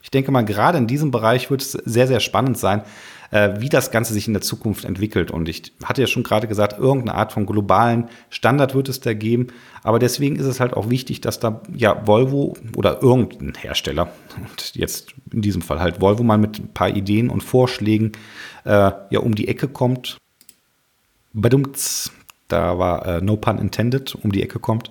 Ich 0.02 0.10
denke 0.10 0.32
mal, 0.32 0.44
gerade 0.44 0.78
in 0.78 0.88
diesem 0.88 1.12
Bereich 1.12 1.50
wird 1.50 1.62
es 1.62 1.70
sehr, 1.70 2.08
sehr 2.08 2.18
spannend 2.18 2.58
sein, 2.58 2.82
äh, 3.30 3.60
wie 3.60 3.68
das 3.68 3.92
Ganze 3.92 4.12
sich 4.12 4.26
in 4.26 4.32
der 4.32 4.42
Zukunft 4.42 4.84
entwickelt. 4.84 5.30
Und 5.30 5.48
ich 5.48 5.72
hatte 5.84 6.00
ja 6.00 6.08
schon 6.08 6.24
gerade 6.24 6.48
gesagt, 6.48 6.80
irgendeine 6.80 7.16
Art 7.16 7.32
von 7.32 7.46
globalen 7.46 8.08
Standard 8.28 8.74
wird 8.74 8.88
es 8.88 8.98
da 8.98 9.14
geben. 9.14 9.46
Aber 9.84 10.00
deswegen 10.00 10.34
ist 10.34 10.46
es 10.46 10.58
halt 10.58 10.74
auch 10.74 10.90
wichtig, 10.90 11.20
dass 11.20 11.38
da 11.38 11.62
ja 11.72 12.04
Volvo 12.04 12.56
oder 12.74 13.00
irgendein 13.00 13.54
Hersteller, 13.54 14.10
und 14.36 14.74
jetzt 14.74 15.14
in 15.32 15.42
diesem 15.42 15.62
Fall 15.62 15.78
halt 15.78 16.00
Volvo 16.00 16.24
mal 16.24 16.38
mit 16.38 16.58
ein 16.58 16.74
paar 16.74 16.90
Ideen 16.90 17.30
und 17.30 17.44
Vorschlägen 17.44 18.10
äh, 18.64 18.90
ja 19.10 19.20
um 19.20 19.36
die 19.36 19.46
Ecke 19.46 19.68
kommt 19.68 20.18
Badumts, 21.32 22.12
da 22.48 22.78
war 22.78 23.06
äh, 23.06 23.20
no 23.20 23.36
pun 23.36 23.58
intended, 23.58 24.14
um 24.14 24.32
die 24.32 24.42
Ecke 24.42 24.58
kommt. 24.58 24.90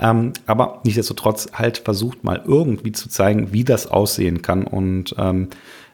Ähm, 0.00 0.32
aber 0.46 0.80
nichtsdestotrotz 0.84 1.48
halt 1.52 1.78
versucht 1.78 2.24
mal 2.24 2.42
irgendwie 2.46 2.92
zu 2.92 3.08
zeigen, 3.08 3.52
wie 3.52 3.64
das 3.64 3.86
aussehen 3.86 4.42
kann. 4.42 4.64
Und 4.64 5.14
ähm, 5.18 5.48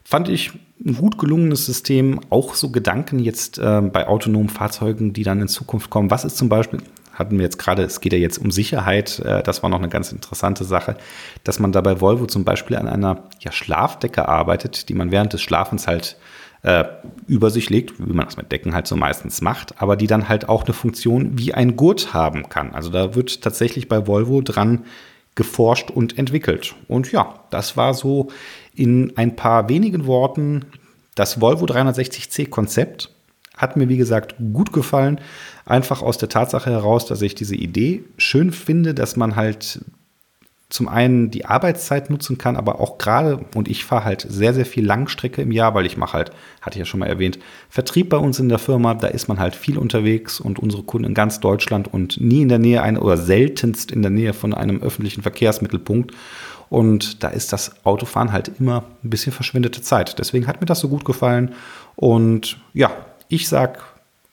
fand 0.05 0.29
ich 0.29 0.53
ein 0.85 0.97
gut 0.97 1.19
gelungenes 1.19 1.67
System. 1.67 2.21
Auch 2.31 2.55
so 2.55 2.71
Gedanken 2.71 3.19
jetzt 3.19 3.59
äh, 3.59 3.81
bei 3.83 4.09
autonomen 4.09 4.49
Fahrzeugen, 4.49 5.13
die 5.13 5.25
dann 5.25 5.41
in 5.41 5.49
Zukunft 5.49 5.91
kommen. 5.91 6.11
Was 6.11 6.25
ist 6.25 6.39
zum 6.39 6.49
Beispiel, 6.49 6.81
hatten 7.13 7.37
wir 7.37 7.45
jetzt 7.45 7.59
gerade, 7.59 7.83
es 7.83 8.01
geht 8.01 8.13
ja 8.13 8.19
jetzt 8.19 8.39
um 8.39 8.51
Sicherheit, 8.51 9.19
äh, 9.21 9.43
das 9.43 9.63
war 9.63 9.71
noch 9.71 9.79
eine 9.79 9.89
ganz 9.91 10.13
interessante 10.13 10.65
Sache, 10.65 10.97
dass 11.45 11.59
man 11.59 11.73
da 11.73 11.81
bei 11.81 12.01
Volvo 12.01 12.27
zum 12.27 12.45
Beispiel 12.45 12.77
an 12.77 12.89
einer 12.89 13.25
ja, 13.41 13.53
Schlafdecke 13.53 14.29
arbeitet, 14.29 14.89
die 14.89 14.95
man 14.95 15.11
während 15.11 15.33
des 15.33 15.43
Schlafens 15.43 15.87
halt 15.87 16.17
äh, 16.63 16.85
über 17.27 17.51
sich 17.51 17.71
legt, 17.71 17.99
wie 17.99 18.13
man 18.13 18.27
das 18.27 18.37
mit 18.37 18.53
Decken 18.53 18.75
halt 18.75 18.87
so 18.87 18.97
meistens 18.97 19.41
macht, 19.41 19.81
aber 19.81 19.97
die 19.97 20.07
dann 20.07 20.29
halt 20.29 20.49
auch 20.49 20.65
eine 20.65 20.75
Funktion 20.75 21.39
wie 21.39 21.55
ein 21.55 21.77
Gurt 21.77 22.13
haben 22.13 22.49
kann. 22.49 22.75
Also 22.75 22.91
da 22.91 23.15
wird 23.15 23.43
tatsächlich 23.43 23.89
bei 23.89 24.07
Volvo 24.07 24.43
dran 24.43 24.85
geforscht 25.35 25.91
und 25.91 26.19
entwickelt. 26.19 26.75
Und 26.89 27.13
ja, 27.13 27.35
das 27.51 27.77
war 27.77 27.95
so 27.95 28.29
in 28.75 29.17
ein 29.17 29.37
paar 29.37 29.69
wenigen 29.69 30.07
Worten 30.07 30.67
das 31.15 31.41
Volvo 31.41 31.65
360C 31.67 32.49
Konzept. 32.49 33.11
Hat 33.57 33.77
mir, 33.77 33.89
wie 33.89 33.97
gesagt, 33.97 34.35
gut 34.53 34.73
gefallen. 34.73 35.21
Einfach 35.67 36.03
aus 36.03 36.19
der 36.19 36.29
Tatsache 36.29 36.71
heraus, 36.71 37.07
dass 37.07 37.23
ich 37.23 37.35
diese 37.35 37.55
Idee 37.55 38.05
schön 38.17 38.53
finde, 38.53 38.95
dass 38.95 39.17
man 39.17 39.37
halt 39.37 39.81
zum 40.71 40.89
einen 40.89 41.31
die 41.33 41.45
Arbeitszeit 41.45 42.11
nutzen 42.11 42.39
kann, 42.39 42.57
aber 42.57 42.81
auch 42.81 42.97
gerade, 42.97 43.45
und 43.57 43.69
ich 43.69 43.85
fahre 43.85 44.05
halt 44.05 44.25
sehr, 44.29 44.55
sehr 44.55 44.65
viel 44.65 44.87
Langstrecke 44.87 45.43
im 45.43 45.51
Jahr, 45.51 45.75
weil 45.75 45.85
ich 45.85 45.97
mache 45.97 46.15
halt, 46.15 46.31
hatte 46.63 46.77
ich 46.77 46.79
ja 46.79 46.85
schon 46.85 47.01
mal 47.01 47.07
erwähnt, 47.07 47.41
Vertrieb 47.69 48.09
bei 48.09 48.17
uns 48.17 48.39
in 48.39 48.49
der 48.49 48.61
Firma, 48.61 48.95
da 48.95 49.09
ist 49.09 49.27
man 49.27 49.41
halt 49.41 49.57
viel 49.57 49.77
unterwegs 49.77 50.41
und 50.41 50.61
unsere 50.61 50.85
Kunden 50.85 51.09
in 51.09 51.15
ganz 51.15 51.41
Deutschland 51.41 51.93
und 51.93 52.21
nie 52.21 52.43
in 52.43 52.49
der 52.49 52.61
Nähe 52.61 52.83
einer 52.83 53.03
oder 53.03 53.17
seltenst 53.17 53.91
in 53.91 54.03
der 54.03 54.13
Nähe 54.13 54.33
von 54.33 54.55
einem 54.55 54.81
öffentlichen 54.81 55.23
Verkehrsmittelpunkt. 55.23 56.15
Und 56.69 57.25
da 57.25 57.29
ist 57.29 57.53
das 57.53 57.85
Autofahren 57.85 58.31
halt 58.31 58.53
immer 58.61 58.85
ein 59.03 59.11
bisschen 59.11 59.33
verschwendete 59.33 59.83
Zeit. 59.83 60.21
Deswegen 60.21 60.47
hat 60.47 60.61
mir 60.61 60.67
das 60.67 60.79
so 60.79 60.89
gut 60.89 61.05
gefallen. 61.05 61.53
Und 61.97 62.59
ja, 62.73 62.93
ich 63.29 63.49
sag 63.49 63.83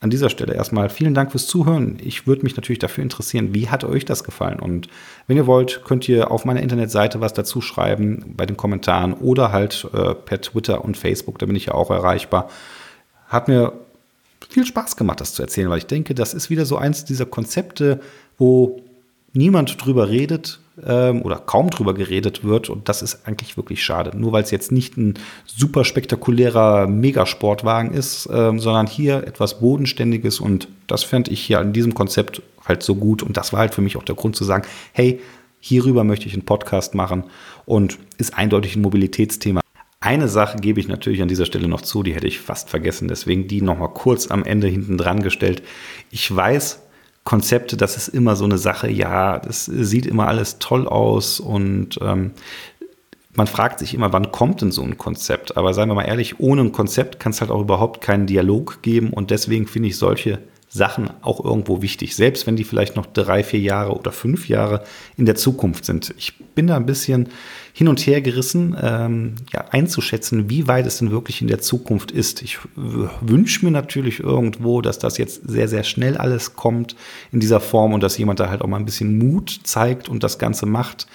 an 0.00 0.10
dieser 0.10 0.30
Stelle 0.30 0.54
erstmal 0.54 0.90
vielen 0.90 1.14
Dank 1.14 1.32
fürs 1.32 1.46
Zuhören. 1.46 1.98
Ich 2.02 2.26
würde 2.26 2.42
mich 2.42 2.56
natürlich 2.56 2.78
dafür 2.78 3.02
interessieren, 3.02 3.52
wie 3.52 3.68
hat 3.68 3.82
euch 3.82 4.04
das 4.04 4.22
gefallen? 4.22 4.60
Und 4.60 4.88
wenn 5.26 5.36
ihr 5.36 5.46
wollt, 5.46 5.82
könnt 5.84 6.08
ihr 6.08 6.30
auf 6.30 6.44
meiner 6.44 6.62
Internetseite 6.62 7.20
was 7.20 7.32
dazu 7.32 7.60
schreiben 7.60 8.34
bei 8.36 8.46
den 8.46 8.56
Kommentaren 8.56 9.14
oder 9.14 9.50
halt 9.50 9.88
äh, 9.92 10.14
per 10.14 10.40
Twitter 10.40 10.84
und 10.84 10.96
Facebook, 10.96 11.38
da 11.38 11.46
bin 11.46 11.56
ich 11.56 11.66
ja 11.66 11.74
auch 11.74 11.90
erreichbar. 11.90 12.48
Hat 13.26 13.48
mir 13.48 13.72
viel 14.48 14.64
Spaß 14.64 14.96
gemacht, 14.96 15.20
das 15.20 15.34
zu 15.34 15.42
erzählen, 15.42 15.68
weil 15.68 15.78
ich 15.78 15.86
denke, 15.86 16.14
das 16.14 16.32
ist 16.32 16.48
wieder 16.48 16.64
so 16.64 16.76
eins 16.76 17.04
dieser 17.04 17.26
Konzepte, 17.26 18.00
wo 18.38 18.80
niemand 19.32 19.84
drüber 19.84 20.08
redet 20.08 20.60
ähm, 20.86 21.22
oder 21.22 21.36
kaum 21.36 21.70
drüber 21.70 21.94
geredet 21.94 22.44
wird. 22.44 22.70
Und 22.70 22.88
das 22.88 23.02
ist 23.02 23.26
eigentlich 23.26 23.56
wirklich 23.56 23.82
schade. 23.82 24.16
Nur 24.16 24.32
weil 24.32 24.42
es 24.42 24.50
jetzt 24.50 24.72
nicht 24.72 24.96
ein 24.96 25.14
super 25.46 25.84
spektakulärer 25.84 26.86
Megasportwagen 26.86 27.92
ist, 27.92 28.28
ähm, 28.32 28.58
sondern 28.60 28.86
hier 28.86 29.26
etwas 29.26 29.60
Bodenständiges. 29.60 30.40
Und 30.40 30.68
das 30.86 31.04
fände 31.04 31.30
ich 31.30 31.40
hier 31.40 31.60
an 31.60 31.72
diesem 31.72 31.94
Konzept 31.94 32.42
halt 32.66 32.82
so 32.82 32.94
gut. 32.94 33.22
Und 33.22 33.36
das 33.36 33.52
war 33.52 33.60
halt 33.60 33.74
für 33.74 33.82
mich 33.82 33.96
auch 33.96 34.04
der 34.04 34.16
Grund 34.16 34.36
zu 34.36 34.44
sagen, 34.44 34.66
hey, 34.92 35.20
hierüber 35.60 36.04
möchte 36.04 36.26
ich 36.26 36.34
einen 36.34 36.44
Podcast 36.44 36.94
machen 36.94 37.24
und 37.66 37.98
ist 38.18 38.36
eindeutig 38.36 38.76
ein 38.76 38.82
Mobilitätsthema. 38.82 39.60
Eine 40.00 40.28
Sache 40.28 40.58
gebe 40.58 40.78
ich 40.78 40.86
natürlich 40.86 41.22
an 41.22 41.28
dieser 41.28 41.44
Stelle 41.44 41.66
noch 41.66 41.80
zu, 41.80 42.04
die 42.04 42.14
hätte 42.14 42.28
ich 42.28 42.38
fast 42.38 42.70
vergessen, 42.70 43.08
deswegen 43.08 43.48
die 43.48 43.62
nochmal 43.62 43.92
kurz 43.92 44.30
am 44.30 44.44
Ende 44.44 44.68
hinten 44.68 44.96
dran 44.96 45.22
gestellt. 45.22 45.62
Ich 46.10 46.34
weiß, 46.34 46.80
Konzepte, 47.28 47.76
das 47.76 47.98
ist 47.98 48.08
immer 48.08 48.36
so 48.36 48.46
eine 48.46 48.56
Sache, 48.56 48.90
ja, 48.90 49.38
das 49.38 49.66
sieht 49.66 50.06
immer 50.06 50.28
alles 50.28 50.60
toll 50.60 50.88
aus 50.88 51.40
und 51.40 51.98
ähm, 52.00 52.30
man 53.34 53.46
fragt 53.46 53.80
sich 53.80 53.92
immer, 53.92 54.14
wann 54.14 54.32
kommt 54.32 54.62
denn 54.62 54.72
so 54.72 54.80
ein 54.80 54.96
Konzept? 54.96 55.58
Aber 55.58 55.74
seien 55.74 55.90
wir 55.90 55.94
mal 55.94 56.06
ehrlich, 56.06 56.40
ohne 56.40 56.62
ein 56.62 56.72
Konzept 56.72 57.20
kann 57.20 57.32
es 57.32 57.42
halt 57.42 57.50
auch 57.50 57.60
überhaupt 57.60 58.00
keinen 58.00 58.26
Dialog 58.26 58.80
geben 58.80 59.10
und 59.10 59.30
deswegen 59.30 59.66
finde 59.66 59.90
ich 59.90 59.98
solche 59.98 60.38
Sachen 60.70 61.10
auch 61.20 61.44
irgendwo 61.44 61.82
wichtig, 61.82 62.16
selbst 62.16 62.46
wenn 62.46 62.56
die 62.56 62.64
vielleicht 62.64 62.96
noch 62.96 63.04
drei, 63.04 63.44
vier 63.44 63.60
Jahre 63.60 63.92
oder 63.92 64.10
fünf 64.10 64.48
Jahre 64.48 64.84
in 65.18 65.26
der 65.26 65.34
Zukunft 65.34 65.84
sind. 65.84 66.14
Ich 66.16 66.38
bin 66.54 66.66
da 66.66 66.76
ein 66.76 66.86
bisschen 66.86 67.28
hin 67.78 67.86
und 67.86 68.00
her 68.00 68.20
gerissen, 68.20 68.76
ähm, 68.82 69.34
ja, 69.52 69.66
einzuschätzen, 69.70 70.50
wie 70.50 70.66
weit 70.66 70.84
es 70.84 70.98
denn 70.98 71.12
wirklich 71.12 71.42
in 71.42 71.46
der 71.46 71.60
Zukunft 71.60 72.10
ist. 72.10 72.42
Ich 72.42 72.58
wünsche 72.74 73.64
mir 73.64 73.70
natürlich 73.70 74.18
irgendwo, 74.18 74.80
dass 74.80 74.98
das 74.98 75.16
jetzt 75.16 75.48
sehr, 75.48 75.68
sehr 75.68 75.84
schnell 75.84 76.16
alles 76.16 76.56
kommt 76.56 76.96
in 77.30 77.38
dieser 77.38 77.60
Form 77.60 77.92
und 77.92 78.02
dass 78.02 78.18
jemand 78.18 78.40
da 78.40 78.50
halt 78.50 78.62
auch 78.62 78.66
mal 78.66 78.78
ein 78.78 78.84
bisschen 78.84 79.16
Mut 79.16 79.60
zeigt 79.62 80.08
und 80.08 80.24
das 80.24 80.40
Ganze 80.40 80.66
macht. 80.66 81.06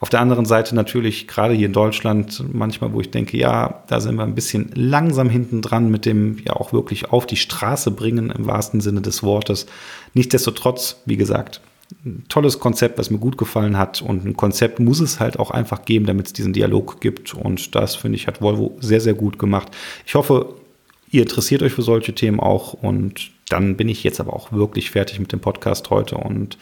Auf 0.00 0.08
der 0.08 0.18
anderen 0.18 0.46
Seite 0.46 0.74
natürlich 0.74 1.28
gerade 1.28 1.54
hier 1.54 1.66
in 1.66 1.72
Deutschland 1.72 2.42
manchmal, 2.52 2.92
wo 2.92 3.00
ich 3.00 3.12
denke, 3.12 3.36
ja, 3.36 3.84
da 3.86 4.00
sind 4.00 4.16
wir 4.16 4.24
ein 4.24 4.34
bisschen 4.34 4.72
langsam 4.74 5.30
hinten 5.30 5.62
dran 5.62 5.92
mit 5.92 6.06
dem 6.06 6.38
ja 6.44 6.54
auch 6.54 6.72
wirklich 6.72 7.12
auf 7.12 7.24
die 7.24 7.36
Straße 7.36 7.92
bringen 7.92 8.30
im 8.30 8.46
wahrsten 8.46 8.80
Sinne 8.80 9.00
des 9.00 9.22
Wortes. 9.22 9.66
Nichtsdestotrotz, 10.14 11.02
wie 11.06 11.16
gesagt, 11.16 11.60
ein 12.04 12.24
tolles 12.28 12.58
Konzept, 12.58 12.98
was 12.98 13.10
mir 13.10 13.18
gut 13.18 13.38
gefallen 13.38 13.76
hat. 13.76 14.02
Und 14.02 14.24
ein 14.24 14.36
Konzept 14.36 14.80
muss 14.80 15.00
es 15.00 15.20
halt 15.20 15.38
auch 15.38 15.50
einfach 15.50 15.84
geben, 15.84 16.06
damit 16.06 16.26
es 16.26 16.32
diesen 16.32 16.52
Dialog 16.52 17.00
gibt. 17.00 17.34
Und 17.34 17.74
das, 17.74 17.96
finde 17.96 18.16
ich, 18.16 18.26
hat 18.26 18.40
Volvo 18.40 18.76
sehr, 18.80 19.00
sehr 19.00 19.14
gut 19.14 19.38
gemacht. 19.38 19.68
Ich 20.06 20.14
hoffe, 20.14 20.54
ihr 21.10 21.22
interessiert 21.22 21.62
euch 21.62 21.72
für 21.72 21.82
solche 21.82 22.14
Themen 22.14 22.40
auch. 22.40 22.72
Und 22.74 23.30
dann 23.50 23.76
bin 23.76 23.88
ich 23.88 24.04
jetzt 24.04 24.20
aber 24.20 24.32
auch 24.32 24.52
wirklich 24.52 24.90
fertig 24.90 25.18
mit 25.18 25.32
dem 25.32 25.40
Podcast 25.40 25.90
heute 25.90 26.16
und 26.16 26.56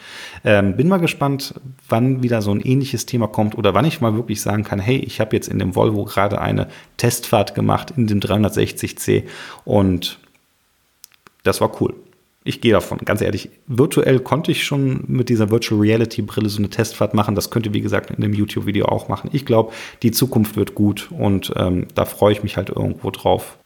ähm, 0.44 0.76
bin 0.76 0.88
mal 0.88 0.98
gespannt, 0.98 1.54
wann 1.88 2.22
wieder 2.22 2.40
so 2.40 2.50
ein 2.50 2.60
ähnliches 2.60 3.04
Thema 3.04 3.26
kommt 3.26 3.56
oder 3.56 3.74
wann 3.74 3.84
ich 3.84 4.00
mal 4.00 4.14
wirklich 4.14 4.40
sagen 4.40 4.64
kann, 4.64 4.78
hey, 4.78 4.96
ich 4.96 5.20
habe 5.20 5.36
jetzt 5.36 5.48
in 5.48 5.58
dem 5.58 5.76
Volvo 5.76 6.04
gerade 6.04 6.40
eine 6.40 6.68
Testfahrt 6.96 7.54
gemacht 7.54 7.92
in 7.96 8.06
dem 8.06 8.20
360C 8.20 9.24
und 9.64 10.18
das 11.44 11.60
war 11.60 11.80
cool. 11.80 11.94
Ich 12.48 12.62
gehe 12.62 12.72
davon, 12.72 12.96
ganz 13.04 13.20
ehrlich, 13.20 13.50
virtuell 13.66 14.20
konnte 14.20 14.50
ich 14.52 14.64
schon 14.64 15.04
mit 15.06 15.28
dieser 15.28 15.50
Virtual 15.50 15.78
Reality 15.78 16.22
Brille 16.22 16.48
so 16.48 16.56
eine 16.56 16.70
Testfahrt 16.70 17.12
machen. 17.12 17.34
Das 17.34 17.50
könnt 17.50 17.66
ihr, 17.66 17.74
wie 17.74 17.82
gesagt, 17.82 18.10
in 18.10 18.22
dem 18.22 18.32
YouTube-Video 18.32 18.86
auch 18.86 19.08
machen. 19.08 19.28
Ich 19.34 19.44
glaube, 19.44 19.74
die 20.02 20.12
Zukunft 20.12 20.56
wird 20.56 20.74
gut 20.74 21.10
und 21.12 21.52
ähm, 21.56 21.88
da 21.94 22.06
freue 22.06 22.32
ich 22.32 22.42
mich 22.42 22.56
halt 22.56 22.70
irgendwo 22.70 23.10
drauf. 23.10 23.58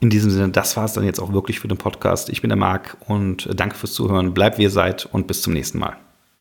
In 0.00 0.10
diesem 0.10 0.30
Sinne, 0.30 0.50
das 0.50 0.76
war 0.76 0.84
es 0.84 0.92
dann 0.92 1.04
jetzt 1.04 1.20
auch 1.20 1.32
wirklich 1.32 1.58
für 1.58 1.68
den 1.68 1.78
Podcast. 1.78 2.28
Ich 2.28 2.42
bin 2.42 2.50
der 2.50 2.58
Marc 2.58 2.98
und 3.08 3.48
danke 3.58 3.76
fürs 3.76 3.94
Zuhören. 3.94 4.34
Bleibt 4.34 4.58
wie 4.58 4.64
ihr 4.64 4.70
seid 4.70 5.06
und 5.06 5.26
bis 5.26 5.40
zum 5.40 5.54
nächsten 5.54 5.78
Mal. 5.78 5.96